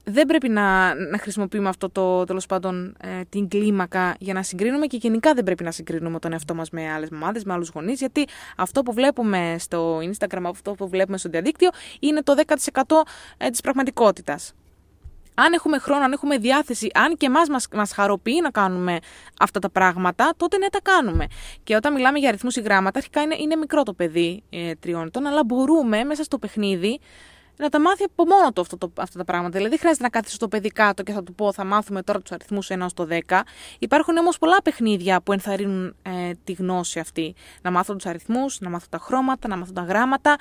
Δεν 0.09 0.27
πρέπει 0.27 0.49
να, 0.49 0.95
να 0.95 1.19
χρησιμοποιούμε 1.19 1.69
αυτό 1.69 1.91
το 1.91 2.25
τέλος 2.25 2.47
πάντων 2.47 2.97
ε, 3.03 3.21
την 3.29 3.49
κλίμακα 3.49 4.15
για 4.19 4.35
να 4.35 4.43
συγκρίνουμε 4.43 4.87
και 4.87 4.97
γενικά 4.97 5.35
δεν 5.35 5.45
πρέπει 5.45 5.65
να 5.65 5.71
συγκρίνουμε 5.71 6.19
τον 6.19 6.33
εαυτό 6.33 6.55
μας 6.55 6.71
με 6.71 6.93
άλλες 6.93 7.09
μαμάδες, 7.11 7.45
με 7.45 7.53
άλλους 7.53 7.69
γονείς, 7.75 7.99
γιατί 7.99 8.27
αυτό 8.57 8.83
που 8.83 8.93
βλέπουμε 8.93 9.57
στο 9.59 9.99
Instagram, 9.99 10.43
αυτό 10.45 10.73
που 10.73 10.89
βλέπουμε 10.89 11.19
στο 11.19 11.29
διαδίκτυο 11.29 11.71
είναι 12.01 12.23
το 12.23 12.35
10% 12.47 12.83
της 13.51 13.61
πραγματικότητας 13.61 14.55
αν 15.37 15.53
έχουμε 15.53 15.79
χρόνο, 15.79 16.05
αν 16.05 16.13
έχουμε 16.13 16.39
διάθεση, 16.39 16.89
αν 16.95 17.17
και 17.17 17.27
εμάς 17.27 17.49
μας, 17.49 17.69
μας 17.75 17.93
χαροποιεί 17.93 18.41
να 18.43 18.51
κάνουμε 18.51 18.99
αυτά 19.41 19.59
τα 19.59 19.71
πράγματα, 19.71 20.33
τότε 20.37 20.59
ναι, 20.59 20.69
τα 20.69 20.81
κάνουμε. 20.83 21.27
Και 21.65 21.77
όταν 21.77 21.93
μιλάμε 21.93 22.19
για 22.19 22.29
αριθμούς 22.29 22.57
ή 22.57 22.61
γράμματα, 22.61 22.99
αρχικά 22.99 23.21
είναι, 23.21 23.37
είναι 23.39 23.57
μικρό 23.57 23.83
το 23.83 23.93
παιδί 23.93 24.43
ε, 24.51 24.75
τριών 24.75 25.07
ετών, 25.07 25.27
αλλά 25.27 25.45
μπορούμε 25.45 26.05
μέσα 26.05 26.23
στο 26.23 26.39
παιχνίδι 26.39 27.01
να 27.57 27.69
τα 27.69 27.81
μάθει 27.81 28.05
από 28.05 28.25
μόνο 28.25 28.53
του 28.53 28.61
αυτό 28.61 28.79
το, 28.79 28.93
αυτά 28.99 29.19
τα 29.19 29.25
πράγματα. 29.25 29.53
Δηλαδή, 29.53 29.71
δεν 29.71 29.79
χρειάζεται 29.79 30.03
να 30.03 30.11
κάθεσαι 30.11 30.39
το 30.39 30.49
παιδί 30.49 30.69
κάτω 30.69 31.03
και 31.03 31.13
θα 31.13 31.23
του 31.23 31.35
πω 31.35 31.53
θα 31.53 31.65
μάθουμε 31.65 32.03
τώρα 32.03 32.21
τους 32.21 32.33
αριθμούς 32.33 32.69
1 32.71 32.87
στο 32.89 33.07
10. 33.11 33.41
Υπάρχουν 33.79 34.17
όμως 34.17 34.39
πολλά 34.39 34.63
παιχνίδια 34.63 35.21
που 35.21 35.33
ενθαρρύνουν 35.33 35.97
ε, 36.03 36.31
τη 36.45 36.53
γνώση 36.53 36.99
αυτή. 36.99 37.35
Να 37.63 37.71
μάθω 37.71 37.95
τους 37.95 38.07
αριθμούς, 38.07 38.61
να 38.61 38.71
μάθω 38.71 38.87
τα 38.91 38.99
χρώματα, 38.99 39.49
να 39.49 39.57
μάθω 39.57 39.73
τα 39.73 39.83
γράμματα. 39.83 40.37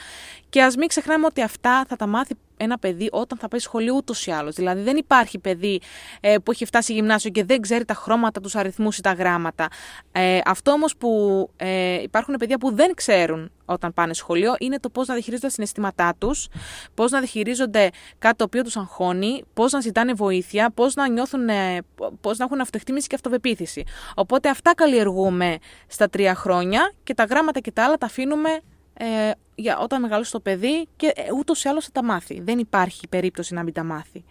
Και 0.50 0.64
ας 0.64 0.76
μην 0.76 0.88
ξεχνάμε 0.88 1.26
ότι 1.26 1.42
αυτά 1.42 1.86
θα 1.88 1.96
τα 1.96 2.08
μάθει 2.08 2.36
ένα 2.58 2.78
παιδί 2.78 3.10
όταν 3.12 3.38
θα 3.38 3.48
πάει 3.48 3.60
σχολείο 3.60 3.96
ούτως 3.96 4.26
ή 4.28 4.32
άλλως. 4.32 4.56
Δηλαδή, 4.56 4.82
δεν 4.82 4.98
υπάρχει 4.98 5.40
παιδί 5.40 5.82
ε, 6.20 6.38
που 6.38 6.52
έχει 6.52 6.66
φτάσει 6.66 6.94
γυμνάσιο 6.94 7.30
και 7.30 7.44
δεν 7.44 7.62
ξέρει 7.62 7.86
τα 7.86 7.94
χρώματα, 7.94 8.42
τους 8.42 8.56
αριθμούς 8.56 8.98
ή 8.98 9.02
τα 9.02 9.12
γράμματα. 9.12 9.68
Ε, 10.12 10.40
αυτό 10.46 10.72
όμως 10.72 10.98
που 10.98 11.10
ε, 11.56 12.02
υπάρχουν 12.02 12.36
παιδιά 12.36 12.58
που 12.58 12.76
δεν 12.76 12.94
ξέρουν 12.94 13.52
όταν 13.66 13.94
πάνε 13.94 14.14
σχολείο 14.14 14.56
είναι 14.60 14.80
το 14.80 14.90
πώς 14.90 15.08
να 15.08 15.14
διαχειρίζονται 15.14 15.48
τα 15.48 15.54
συναισθήματά 15.54 16.14
τους, 16.18 16.48
πώς 16.94 17.12
να 17.12 17.20
διαχειρίζονται 17.20 17.90
κάτι 18.20 18.36
το 18.36 18.44
οποίο 18.44 18.64
τους 18.64 18.78
αγχώνει, 18.78 19.44
πώς 19.54 19.72
να 19.72 19.80
ζητάνε 19.80 20.14
βοήθεια, 20.14 20.72
πώς 20.72 20.96
να 20.96 21.08
νιώθουν, 21.10 21.50
ε, 21.50 21.78
πώς 22.22 22.38
να 22.38 22.46
έχουν 22.46 22.62
αυτοεκτίμηση 22.62 23.08
και 23.08 23.16
αυτοπεποίθηση. 23.16 23.84
Οπότε 24.16 24.50
αυτά 24.50 24.76
καλλιεργούμε 24.76 25.58
στα 25.88 26.10
τρία 26.10 26.36
χρόνια 26.36 26.94
και 27.04 27.14
τα 27.14 27.24
γράμματα 27.24 27.60
και 27.60 27.72
τα 27.72 27.84
άλλα 27.84 27.96
τα 27.98 28.06
αφήνουμε 28.06 28.50
ε, 28.94 29.32
για 29.56 29.80
όταν 29.80 30.02
μεγαλώσει 30.02 30.32
το 30.32 30.40
παιδί 30.40 30.88
και 30.96 31.14
ε, 31.16 31.32
ούτως 31.38 31.64
ή 31.64 31.70
άλλως 31.70 31.86
θα 31.86 31.92
τα 31.92 32.04
μάθει. 32.04 32.42
Δεν 32.42 32.60
υπάρχει 32.60 33.08
περίπτωση 33.08 33.54
να 33.54 33.64
μην 33.64 33.74
τα 33.74 33.84
μάθει. 33.84 34.24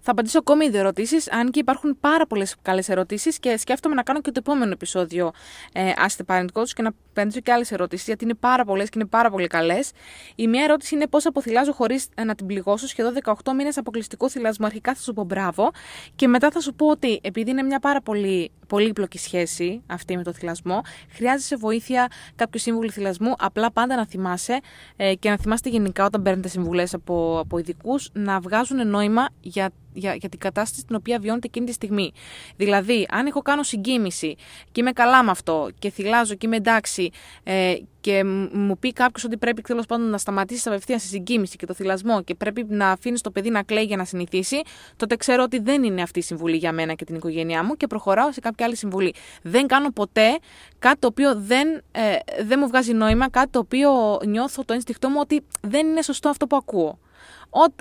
Θα 0.00 0.10
απαντήσω 0.10 0.38
ακόμη 0.38 0.68
δύο 0.68 0.80
ερωτήσεις, 0.80 1.32
αν 1.32 1.50
και 1.50 1.58
υπάρχουν 1.58 1.96
πάρα 2.00 2.26
πολλές 2.26 2.56
καλές 2.62 2.88
ερωτήσεις 2.88 3.38
και 3.38 3.56
σκέφτομαι 3.56 3.94
να 3.94 4.02
κάνω 4.02 4.20
και 4.20 4.30
το 4.30 4.38
επόμενο 4.38 4.70
επεισόδιο 4.70 5.30
ε, 5.72 5.92
Ask 5.96 6.24
the 6.24 6.34
Parent 6.34 6.46
Coach 6.52 6.68
και 6.74 6.82
να 6.82 6.92
απαντήσω 7.10 7.40
και 7.40 7.52
άλλες 7.52 7.72
ερωτήσεις, 7.72 8.06
γιατί 8.06 8.24
είναι 8.24 8.34
πάρα 8.34 8.64
πολλές 8.64 8.88
και 8.88 8.98
είναι 8.98 9.08
πάρα 9.08 9.30
πολύ 9.30 9.46
καλές. 9.46 9.90
Η 10.34 10.48
μία 10.48 10.64
ερώτηση 10.64 10.94
είναι 10.94 11.06
πώς 11.06 11.26
αποθυλάζω 11.26 11.72
χωρίς 11.72 12.08
να 12.24 12.34
την 12.34 12.46
πληγώσω 12.46 12.86
σχεδόν 12.86 13.14
18 13.24 13.32
μήνες 13.56 13.76
αποκλειστικό 13.76 14.28
θυλασμό. 14.28 14.66
Αρχικά 14.66 14.94
θα 14.94 15.00
σου 15.00 15.12
πω 15.12 15.24
μπράβο 15.24 15.70
και 16.16 16.28
μετά 16.28 16.50
θα 16.50 16.60
σου 16.60 16.74
πω 16.74 16.86
ότι 16.86 17.20
επειδή 17.22 17.50
είναι 17.50 17.62
μια 17.62 17.78
πάρα 17.78 18.00
πολύ 18.00 18.50
πολύπλοκη 18.66 19.18
σχέση 19.18 19.82
αυτή 19.86 20.16
με 20.16 20.22
το 20.22 20.32
θυλασμό, 20.32 20.80
χρειάζεσαι 21.10 21.56
βοήθεια 21.56 22.08
κάποιου 22.36 22.60
σύμβουλου 22.60 22.90
θυλασμού. 22.90 23.34
Απλά 23.38 23.72
πάντα 23.72 23.96
να 23.96 24.06
θυμάσαι 24.06 24.60
ε, 24.96 25.14
και 25.14 25.30
να 25.30 25.36
θυμάστε 25.36 25.68
γενικά 25.68 26.04
όταν 26.04 26.22
παίρνετε 26.22 26.48
συμβουλές 26.48 26.94
από, 26.94 27.38
από 27.38 27.58
ειδικούς 27.58 28.10
να 28.12 28.40
βγάζουν 28.40 28.88
νόημα 28.88 29.28
για 29.40 29.70
για, 29.92 30.14
για 30.14 30.28
την 30.28 30.38
κατάσταση 30.38 30.84
την 30.84 30.96
οποία 30.96 31.18
βιώνετε 31.18 31.46
εκείνη 31.46 31.66
τη 31.66 31.72
στιγμή. 31.72 32.12
Δηλαδή, 32.56 33.06
αν 33.10 33.26
έχω 33.26 33.42
κάνω 33.42 33.62
συγκίνηση 33.62 34.36
και 34.72 34.80
είμαι 34.80 34.92
καλά 34.92 35.22
με 35.22 35.30
αυτό 35.30 35.70
και 35.78 35.90
θυλάζω 35.90 36.34
και 36.34 36.46
είμαι 36.46 36.56
εντάξει 36.56 37.10
ε, 37.42 37.74
και 38.00 38.24
μου 38.52 38.78
πει 38.78 38.92
κάποιος 38.92 39.24
ότι 39.24 39.36
πρέπει 39.36 39.62
τέλος 39.62 39.86
πάντων 39.86 40.10
να 40.10 40.18
σταματήσει 40.18 40.68
απευθείας 40.68 41.00
στη 41.00 41.10
συγκίνηση 41.10 41.56
και 41.56 41.66
το 41.66 41.74
θυλασμό 41.74 42.22
και 42.22 42.34
πρέπει 42.34 42.66
να 42.68 42.90
αφήνεις 42.90 43.20
το 43.20 43.30
παιδί 43.30 43.50
να 43.50 43.62
κλαίει 43.62 43.84
για 43.84 43.96
να 43.96 44.04
συνηθίσει, 44.04 44.62
τότε 44.96 45.16
ξέρω 45.16 45.42
ότι 45.42 45.58
δεν 45.58 45.82
είναι 45.82 46.02
αυτή 46.02 46.18
η 46.18 46.22
συμβουλή 46.22 46.56
για 46.56 46.72
μένα 46.72 46.94
και 46.94 47.04
την 47.04 47.14
οικογένειά 47.14 47.64
μου 47.64 47.74
και 47.74 47.86
προχωράω 47.86 48.32
σε 48.32 48.40
κάποια 48.40 48.66
άλλη 48.66 48.76
συμβουλή. 48.76 49.14
Δεν 49.42 49.66
κάνω 49.66 49.90
ποτέ 49.90 50.38
κάτι 50.78 50.98
το 50.98 51.06
οποίο 51.06 51.34
δεν, 51.34 51.82
ε, 51.92 52.16
δεν 52.44 52.58
μου 52.60 52.66
βγάζει 52.66 52.92
νόημα, 52.92 53.30
κάτι 53.30 53.50
το 53.50 53.58
οποίο 53.58 54.20
νιώθω 54.26 54.64
το 54.64 54.72
ένστικτό 54.72 55.08
μου 55.08 55.16
ότι 55.20 55.44
δεν 55.60 55.86
είναι 55.86 56.02
σωστό 56.02 56.28
αυτό 56.28 56.46
που 56.46 56.56
ακούω. 56.56 56.98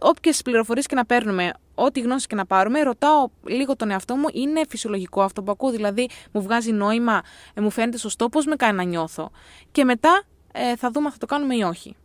Όποιες 0.01 0.41
πληροφορίες 0.41 0.85
και 0.85 0.95
να 0.95 1.05
παίρνουμε, 1.05 1.51
ό,τι 1.85 1.99
γνώση 1.99 2.27
και 2.27 2.35
να 2.35 2.45
πάρουμε, 2.45 2.81
ρωτάω 2.81 3.27
λίγο 3.43 3.75
τον 3.75 3.91
εαυτό 3.91 4.15
μου, 4.15 4.27
είναι 4.33 4.61
φυσιολογικό 4.69 5.21
αυτό 5.21 5.43
που 5.43 5.51
ακούω, 5.51 5.71
δηλαδή 5.71 6.09
μου 6.31 6.41
βγάζει 6.41 6.71
νόημα, 6.71 7.21
ε, 7.53 7.61
μου 7.61 7.69
φαίνεται 7.69 7.97
σωστό, 7.97 8.29
πώς 8.29 8.45
με 8.45 8.55
κάνει 8.55 8.77
να 8.77 8.83
νιώθω. 8.83 9.31
Και 9.71 9.83
μετά 9.83 10.23
ε, 10.51 10.75
θα 10.75 10.91
δούμε 10.91 11.05
αν 11.05 11.11
θα 11.11 11.17
το 11.17 11.25
κάνουμε 11.25 11.55
ή 11.55 11.61
όχι. 11.61 11.95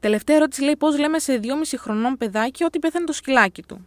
Τελευταία 0.00 0.36
ερώτηση 0.36 0.62
λέει 0.62 0.76
πώς 0.76 0.98
λέμε 0.98 1.18
σε 1.18 1.40
2,5 1.42 1.48
χρονών 1.76 2.16
παιδάκι 2.16 2.64
ότι 2.64 2.78
πέθανε 2.78 3.04
το 3.04 3.12
σκυλάκι 3.12 3.62
του. 3.62 3.86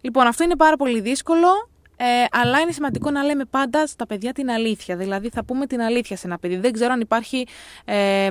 Λοιπόν, 0.00 0.26
αυτό 0.26 0.44
είναι 0.44 0.56
πάρα 0.56 0.76
πολύ 0.76 1.00
δύσκολο, 1.00 1.48
ε, 1.96 2.04
αλλά 2.30 2.60
είναι 2.60 2.72
σημαντικό 2.72 3.10
να 3.10 3.22
λέμε 3.22 3.44
πάντα 3.44 3.86
στα 3.86 4.06
παιδιά 4.06 4.32
την 4.32 4.50
αλήθεια. 4.50 4.96
Δηλαδή, 4.96 5.28
θα 5.28 5.44
πούμε 5.44 5.66
την 5.66 5.80
αλήθεια 5.80 6.16
σε 6.16 6.26
ένα 6.26 6.38
παιδί. 6.38 6.56
Δεν 6.56 6.72
ξέρω 6.72 6.92
αν 6.92 7.00
υπάρχει 7.00 7.46
ε, 7.84 8.28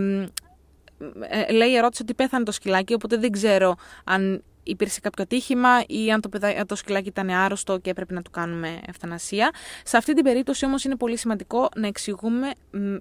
ε, 1.30 1.52
λέει 1.52 1.70
η 1.70 1.76
ερώτηση 1.76 2.02
ότι 2.02 2.14
πέθανε 2.14 2.44
το 2.44 2.52
σκυλάκι, 2.52 2.94
οπότε 2.94 3.18
δεν 3.18 3.32
ξέρω 3.32 3.76
αν 4.04 4.44
υπήρξε 4.66 5.00
κάποιο 5.00 5.24
ατύχημα 5.24 5.84
ή 5.88 6.12
αν 6.12 6.22
το, 6.22 6.30
παιδά, 6.30 6.66
το 6.66 6.76
σκυλάκι 6.76 7.08
ήταν 7.08 7.30
άρρωστο 7.30 7.78
και 7.78 7.90
έπρεπε 7.90 8.14
να 8.14 8.22
του 8.22 8.32
κάνουμε 8.32 8.80
ευθανασία. 8.86 9.52
Σε 9.84 9.98
αυτή 9.98 10.14
την 10.14 10.24
περίπτωση 10.24 10.66
όμως 10.66 10.84
είναι 10.84 10.96
πολύ 10.96 11.18
σημαντικό 11.18 11.70
να 11.76 11.88
εξηγούμε 11.88 12.52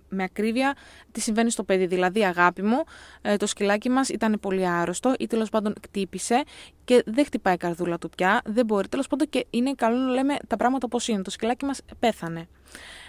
με 0.08 0.22
ακρίβεια 0.22 0.76
τι 1.12 1.20
συμβαίνει 1.20 1.50
στο 1.50 1.64
παιδί. 1.64 1.86
Δηλαδή, 1.86 2.24
αγάπη 2.24 2.62
μου, 2.62 2.84
ε, 3.22 3.36
το 3.36 3.46
σκυλάκι 3.46 3.88
μας 3.88 4.08
ήταν 4.08 4.38
πολύ 4.40 4.68
άρρωστο 4.68 5.14
ή 5.18 5.26
τέλος 5.26 5.50
πάντων 5.50 5.74
κτύπησε 5.80 6.42
και 6.84 7.02
δεν 7.06 7.24
χτυπάει 7.24 7.54
η 7.54 7.56
καρδούλα 7.56 7.98
του 7.98 8.08
πια, 8.16 8.42
δεν 8.44 8.64
μπορεί. 8.64 8.88
Τέλος 8.88 9.06
πάντων 9.06 9.28
και 9.28 9.46
είναι 9.50 9.72
καλό 9.74 9.96
να 9.96 10.10
λέμε 10.10 10.36
τα 10.46 10.56
πράγματα 10.56 10.86
όπως 10.86 11.08
είναι. 11.08 11.22
Το 11.22 11.30
σκυλάκι 11.30 11.64
μας 11.64 11.80
πέθανε. 11.98 12.48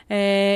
Ε, 0.07 0.55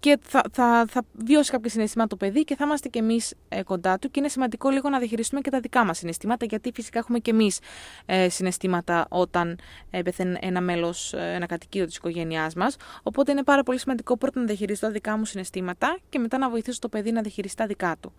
και 0.00 0.18
θα, 0.22 0.42
θα, 0.52 0.84
θα 0.88 1.02
βιώσει 1.12 1.50
κάποια 1.50 1.70
συναισθήματα 1.70 2.08
το 2.08 2.16
παιδί 2.16 2.44
και 2.44 2.56
θα 2.56 2.64
είμαστε 2.64 2.88
κι 2.88 2.98
εμείς 2.98 3.34
ε, 3.48 3.62
κοντά 3.62 3.98
του. 3.98 4.10
Και 4.10 4.20
είναι 4.20 4.28
σημαντικό 4.28 4.70
λίγο 4.70 4.88
να 4.88 4.98
διαχειριστούμε 4.98 5.40
και 5.40 5.50
τα 5.50 5.60
δικά 5.60 5.84
μας 5.84 5.98
συναισθήματα, 5.98 6.46
γιατί 6.46 6.70
φυσικά 6.74 6.98
έχουμε 6.98 7.18
κι 7.18 7.30
εμείς 7.30 7.58
ε, 8.06 8.28
συναισθήματα 8.28 9.06
όταν 9.08 9.58
ε, 9.90 10.02
πεθαίνει 10.02 10.38
ένα 10.40 10.60
μέλος, 10.60 11.12
ε, 11.12 11.32
ένα 11.34 11.46
κατοικείο 11.46 11.86
της 11.86 11.96
οικογένειάς 11.96 12.54
μας. 12.54 12.76
Οπότε 13.02 13.32
είναι 13.32 13.42
πάρα 13.42 13.62
πολύ 13.62 13.78
σημαντικό 13.78 14.16
πρώτα 14.16 14.40
να 14.40 14.46
διαχειριστώ 14.46 14.86
τα 14.86 14.92
δικά 14.92 15.16
μου 15.16 15.24
συναισθήματα 15.24 15.98
και 16.08 16.18
μετά 16.18 16.38
να 16.38 16.50
βοηθήσω 16.50 16.78
το 16.78 16.88
παιδί 16.88 17.12
να 17.12 17.20
διαχειριστεί 17.20 17.56
τα 17.56 17.66
δικά 17.66 17.96
του. 18.00 18.12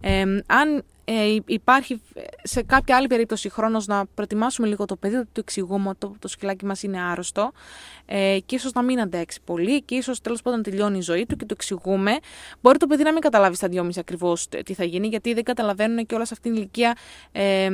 Ε, 0.00 0.24
αν 0.46 0.84
ε, 1.04 1.36
υπάρχει 1.46 2.00
σε 2.42 2.62
κάποια 2.62 2.96
άλλη 2.96 3.06
περίπτωση 3.06 3.48
χρόνος 3.48 3.86
να 3.86 4.06
προετοιμάσουμε 4.14 4.66
λίγο 4.66 4.84
το 4.84 4.96
παιδί, 4.96 5.16
ότι 5.16 5.28
το 5.32 5.40
εξηγούμε 5.40 5.88
ότι 5.88 5.98
το, 5.98 6.14
το 6.18 6.28
σκυλάκι 6.28 6.64
μας 6.64 6.82
είναι 6.82 7.02
άρρωστο 7.02 7.52
ε, 8.06 8.38
και 8.46 8.54
ίσως 8.54 8.72
να 8.72 8.82
μην 8.82 9.00
αντέξει 9.00 9.40
πολύ 9.44 9.82
και 9.82 9.94
ίσως 9.94 10.20
τέλος 10.20 10.42
πάντων 10.42 10.62
τελειώνει 10.62 10.98
η 10.98 11.00
ζωή 11.00 11.26
του 11.26 11.36
και 11.36 11.44
το 11.44 11.54
εξηγούμε. 11.56 12.18
Μπορεί 12.60 12.78
το 12.78 12.86
παιδί 12.86 13.02
να 13.02 13.12
μην 13.12 13.20
καταλάβει 13.20 13.56
στα 13.56 13.68
δυόμιση 13.68 13.98
ακριβώς 13.98 14.48
τι 14.64 14.74
θα 14.74 14.84
γίνει, 14.84 15.06
γιατί 15.06 15.34
δεν 15.34 15.44
καταλαβαίνουν 15.44 16.06
και 16.06 16.14
όλα 16.14 16.24
σε 16.24 16.34
αυτήν 16.34 16.52
την 16.52 16.60
ηλικία 16.60 16.96
ε, 17.32 17.68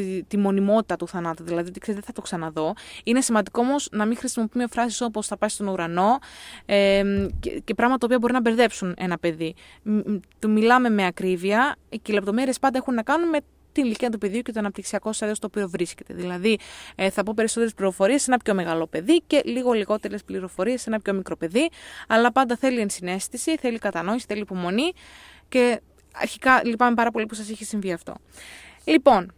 τη, 0.00 0.22
τη 0.22 0.36
μονιμότητα 0.36 0.96
του 0.96 1.08
θανάτου. 1.08 1.44
Δηλαδή, 1.44 1.70
δεν 1.70 1.94
δεν 1.94 2.02
θα 2.02 2.12
το 2.12 2.20
ξαναδώ. 2.20 2.74
Είναι 3.04 3.20
σημαντικό 3.20 3.60
όμως 3.60 3.88
να 3.92 4.06
μην 4.06 4.16
χρησιμοποιούμε 4.16 4.66
φράσεις 4.70 5.00
όπως 5.00 5.26
θα 5.26 5.36
πάει 5.36 5.50
στον 5.50 5.68
ουρανό 5.68 6.18
ε, 6.66 7.02
και, 7.40 7.60
και 7.64 7.74
πράγματα 7.74 7.98
τα 7.98 8.06
οποία 8.06 8.18
μπορεί 8.18 8.32
να 8.32 8.40
μπερδέψουν 8.40 8.94
ένα 8.98 9.18
παιδί. 9.18 9.54
Του 10.38 10.50
μιλάμε 10.50 10.88
με 10.88 11.06
ακρίβεια 11.06 11.76
και 11.88 12.12
οι 12.12 12.14
λεπτομέρειες 12.14 12.58
πάντα 12.58 12.78
έχουν 12.78 12.94
να 12.94 13.02
κάνουν 13.02 13.28
με 13.28 13.38
την 13.72 13.84
ηλικία 13.84 14.10
του 14.10 14.18
παιδιού 14.18 14.40
και 14.40 14.52
το 14.52 14.58
αναπτυξιακό 14.58 15.12
στάδιο 15.12 15.34
στο 15.34 15.46
οποίο 15.46 15.68
βρίσκεται. 15.68 16.14
Δηλαδή, 16.14 16.58
ε, 16.94 17.10
θα 17.10 17.22
πω 17.22 17.32
περισσότερες 17.36 17.74
πληροφορίες 17.74 18.22
σε 18.22 18.30
ένα 18.30 18.40
πιο 18.44 18.54
μεγάλο 18.54 18.86
παιδί 18.86 19.22
και 19.26 19.42
λίγο 19.44 19.72
λιγότερες 19.72 20.24
πληροφορίες 20.24 20.80
σε 20.80 20.90
ένα 20.90 21.00
πιο 21.00 21.12
μικρό 21.12 21.36
παιδί. 21.36 21.68
Αλλά 22.08 22.32
πάντα 22.32 22.56
θέλει 22.56 22.80
ενσυναίσθηση, 22.80 23.56
θέλει 23.56 23.78
κατανόηση, 23.78 24.24
θέλει 24.28 24.40
υπομονή 24.40 24.92
και 25.48 25.80
αρχικά 26.12 26.64
λυπάμαι 26.64 26.94
πάρα 26.94 27.10
πολύ 27.10 27.26
που 27.26 27.34
σας 27.34 27.50
έχει 27.50 27.64
συμβεί 27.64 27.92
αυτό. 27.92 28.14
Λοιπόν, 28.84 29.32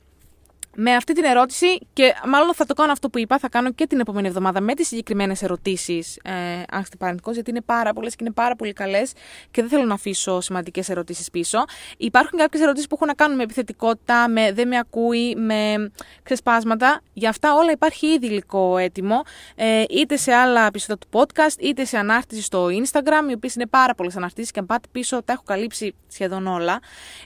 με 0.77 0.95
αυτή 0.95 1.13
την 1.13 1.25
ερώτηση 1.25 1.79
και 1.93 2.15
μάλλον 2.27 2.55
θα 2.55 2.65
το 2.65 2.75
κάνω 2.75 2.93
αυτό 2.93 3.11
που 3.11 3.19
είπα, 3.19 3.39
θα 3.39 3.49
κάνω 3.49 3.73
και 3.73 3.87
την 3.87 4.01
επόμενη 4.01 4.29
εβδομάδα 4.29 4.61
με 4.61 4.75
τις 4.75 4.87
συγκεκριμένες 4.87 5.43
ερωτήσεις, 5.43 6.17
ε, 6.25 6.33
αν 6.71 6.81
είστε 6.81 6.97
παρεντικό, 6.97 7.31
γιατί 7.33 7.51
είναι 7.51 7.61
πάρα 7.61 7.93
πολλές 7.93 8.17
και 8.17 8.25
είναι 8.25 8.33
πάρα 8.33 8.57
πολύ 8.57 8.73
καλές 8.73 9.13
και 9.51 9.61
δεν 9.61 9.71
θέλω 9.71 9.85
να 9.85 9.95
αφήσω 9.95 10.41
σημαντικές 10.41 10.89
ερωτήσεις 10.89 11.31
πίσω. 11.31 11.65
Υπάρχουν 11.97 12.39
κάποιες 12.39 12.63
ερωτήσεις 12.63 12.87
που 12.89 12.95
έχουν 12.95 13.07
να 13.07 13.15
κάνουν 13.15 13.37
με 13.37 13.43
επιθετικότητα, 13.43 14.29
με 14.29 14.53
δεν 14.53 14.69
με 14.69 14.79
ακούει, 14.79 15.37
με 15.37 15.93
ξεσπάσματα. 16.23 17.01
Για 17.13 17.29
αυτά 17.29 17.55
όλα 17.55 17.71
υπάρχει 17.71 18.07
ήδη 18.07 18.27
υλικό 18.27 18.77
έτοιμο, 18.77 19.23
ε, 19.55 19.85
είτε 19.91 20.17
σε 20.17 20.33
άλλα 20.33 20.67
επεισόδια 20.67 20.97
του 20.97 21.09
podcast, 21.11 21.61
είτε 21.61 21.85
σε 21.85 21.99
ανάρτηση 21.99 22.43
στο 22.43 22.67
Instagram, 22.67 23.31
οι 23.31 23.33
οποίες 23.33 23.55
είναι 23.55 23.67
πάρα 23.67 23.95
πολλές 23.95 24.17
αναρτήσεις 24.17 24.51
και 24.51 24.59
αν 24.59 24.67
πάτε 24.67 24.89
πίσω 24.93 25.23
τα 25.23 25.33
έχω 25.33 25.43
καλύψει 25.47 25.95
σχεδόν 26.09 26.47
όλα, 26.47 26.79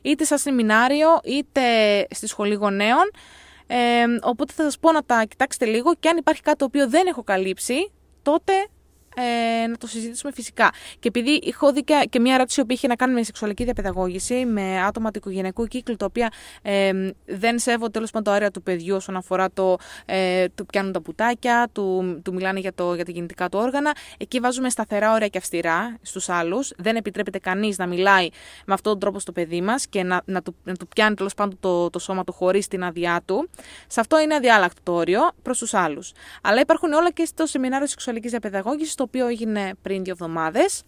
είτε 0.02 0.24
σαν 0.24 0.38
σεμινάριο, 0.38 1.09
είτε 1.24 1.61
στη 2.11 2.26
σχολή 2.26 2.54
γονέων. 2.54 3.11
Ε, 3.66 4.05
οπότε 4.22 4.53
θα 4.53 4.62
σας 4.62 4.79
πω 4.79 4.92
να 4.92 5.05
τα 5.05 5.24
κοιτάξετε 5.24 5.64
λίγο 5.64 5.94
και 5.94 6.09
αν 6.09 6.16
υπάρχει 6.16 6.42
κάτι 6.42 6.59
το 6.59 6.64
οποίο 6.64 6.88
δεν 6.88 7.07
έχω 7.07 7.22
καλύψει, 7.22 7.92
τότε 8.22 8.53
ε, 9.14 9.66
να 9.66 9.77
το 9.77 9.87
συζητήσουμε 9.87 10.33
φυσικά. 10.33 10.72
Και 10.98 11.09
επειδή 11.09 11.40
έχω 11.46 11.72
δει 11.72 11.85
και, 12.11 12.20
μια 12.20 12.35
ερώτηση 12.35 12.64
που 12.64 12.72
είχε 12.72 12.87
να 12.87 12.94
κάνει 12.94 13.12
με 13.14 13.22
σεξουαλική 13.22 13.64
διαπαιδαγώγηση, 13.64 14.44
με 14.44 14.83
άτομα 14.83 15.11
του 15.11 15.18
οικογενειακού 15.18 15.66
κύκλου, 15.66 15.96
τα 15.96 16.05
οποία 16.05 16.33
ε, 16.62 16.92
δεν 17.27 17.59
σέβονται 17.59 17.90
τέλος 17.90 18.11
πάντων 18.11 18.24
το 18.24 18.31
αέρα 18.31 18.50
του 18.50 18.62
παιδιού 18.62 18.96
όσον 18.96 19.16
αφορά 19.16 19.50
το, 19.50 19.77
ε, 20.07 20.48
του 20.55 20.66
πιάνουν 20.66 20.92
τα 20.92 21.00
πουτάκια, 21.00 21.68
του, 21.72 22.20
του 22.24 22.33
μιλάνε 22.33 22.61
για, 22.61 22.74
το, 22.74 22.94
για 22.94 23.05
τα 23.05 23.11
γεννητικά 23.11 23.48
του 23.48 23.59
όργανα. 23.62 23.92
Εκεί 24.18 24.40
βάζουμε 24.40 24.70
σταθερά 24.70 25.12
όρια 25.12 25.29
και 25.29 25.38
αυστηρά 25.38 25.98
στους 26.03 26.29
άλλους. 26.29 26.72
Δεν 26.77 26.96
επιτρέπεται 26.96 27.38
κανείς 27.38 27.79
να 27.79 27.87
μιλάει 27.87 28.29
με 28.66 28.74
αυτόν 28.74 28.92
τον 28.92 29.00
τρόπο 29.00 29.18
στο 29.18 29.33
παιδί 29.33 29.61
μας 29.61 29.87
και 29.87 30.03
να, 30.03 30.22
να, 30.24 30.42
του, 30.42 30.57
να 30.64 30.74
του 30.74 30.88
πιάνει 30.88 31.14
τέλος 31.14 31.35
πάντων 31.35 31.57
το, 31.61 31.90
το 31.90 31.98
σώμα 31.98 32.24
του 32.24 32.33
χωρίς 32.33 32.68
την 32.68 32.85
άδειά 32.85 33.22
του. 33.24 33.48
Σε 33.87 34.00
αυτό 34.00 34.20
είναι 34.20 34.35
αδιάλακτο 34.35 34.81
το 34.83 34.92
όριο 34.92 35.20
προς 35.42 35.59
τους 35.59 35.74
άλλους. 35.74 36.12
Αλλά 36.42 36.61
υπάρχουν 36.61 36.92
όλα 36.92 37.11
και 37.11 37.24
στο 37.24 37.46
σεμινάριο 37.46 37.87
σεξουαλικής 37.87 38.31
διαπαιδαγώγησης, 38.31 38.94
το 39.04 39.18
οποίο 39.18 39.28
έγινε 39.28 39.72
πριν 39.82 40.04
δύο 40.04 40.12
εβδομάδες. 40.12 40.82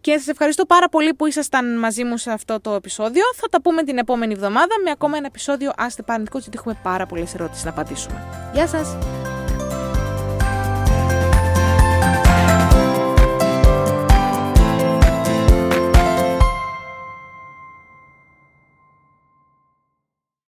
Και 0.00 0.12
σας 0.18 0.26
ευχαριστώ 0.26 0.64
πάρα 0.64 0.88
πολύ 0.88 1.14
που 1.14 1.26
ήσασταν 1.26 1.78
μαζί 1.78 2.04
μου 2.04 2.16
σε 2.16 2.30
αυτό 2.30 2.60
το 2.60 2.74
επεισόδιο. 2.74 3.22
Θα 3.34 3.48
τα 3.48 3.62
πούμε 3.62 3.82
την 3.82 3.98
επόμενη 3.98 4.32
εβδομάδα 4.32 4.74
με 4.84 4.90
ακόμα 4.90 5.16
ένα 5.16 5.26
επεισόδιο 5.26 5.72
Άστε 5.76 6.02
Παρνητικό, 6.02 6.38
γιατί 6.38 6.56
έχουμε 6.58 6.78
πάρα 6.82 7.06
πολλές 7.06 7.34
ερώτησεις 7.34 7.64
να 7.64 7.70
απαντήσουμε. 7.70 8.24
Γεια 8.52 8.66
σας! 8.66 8.96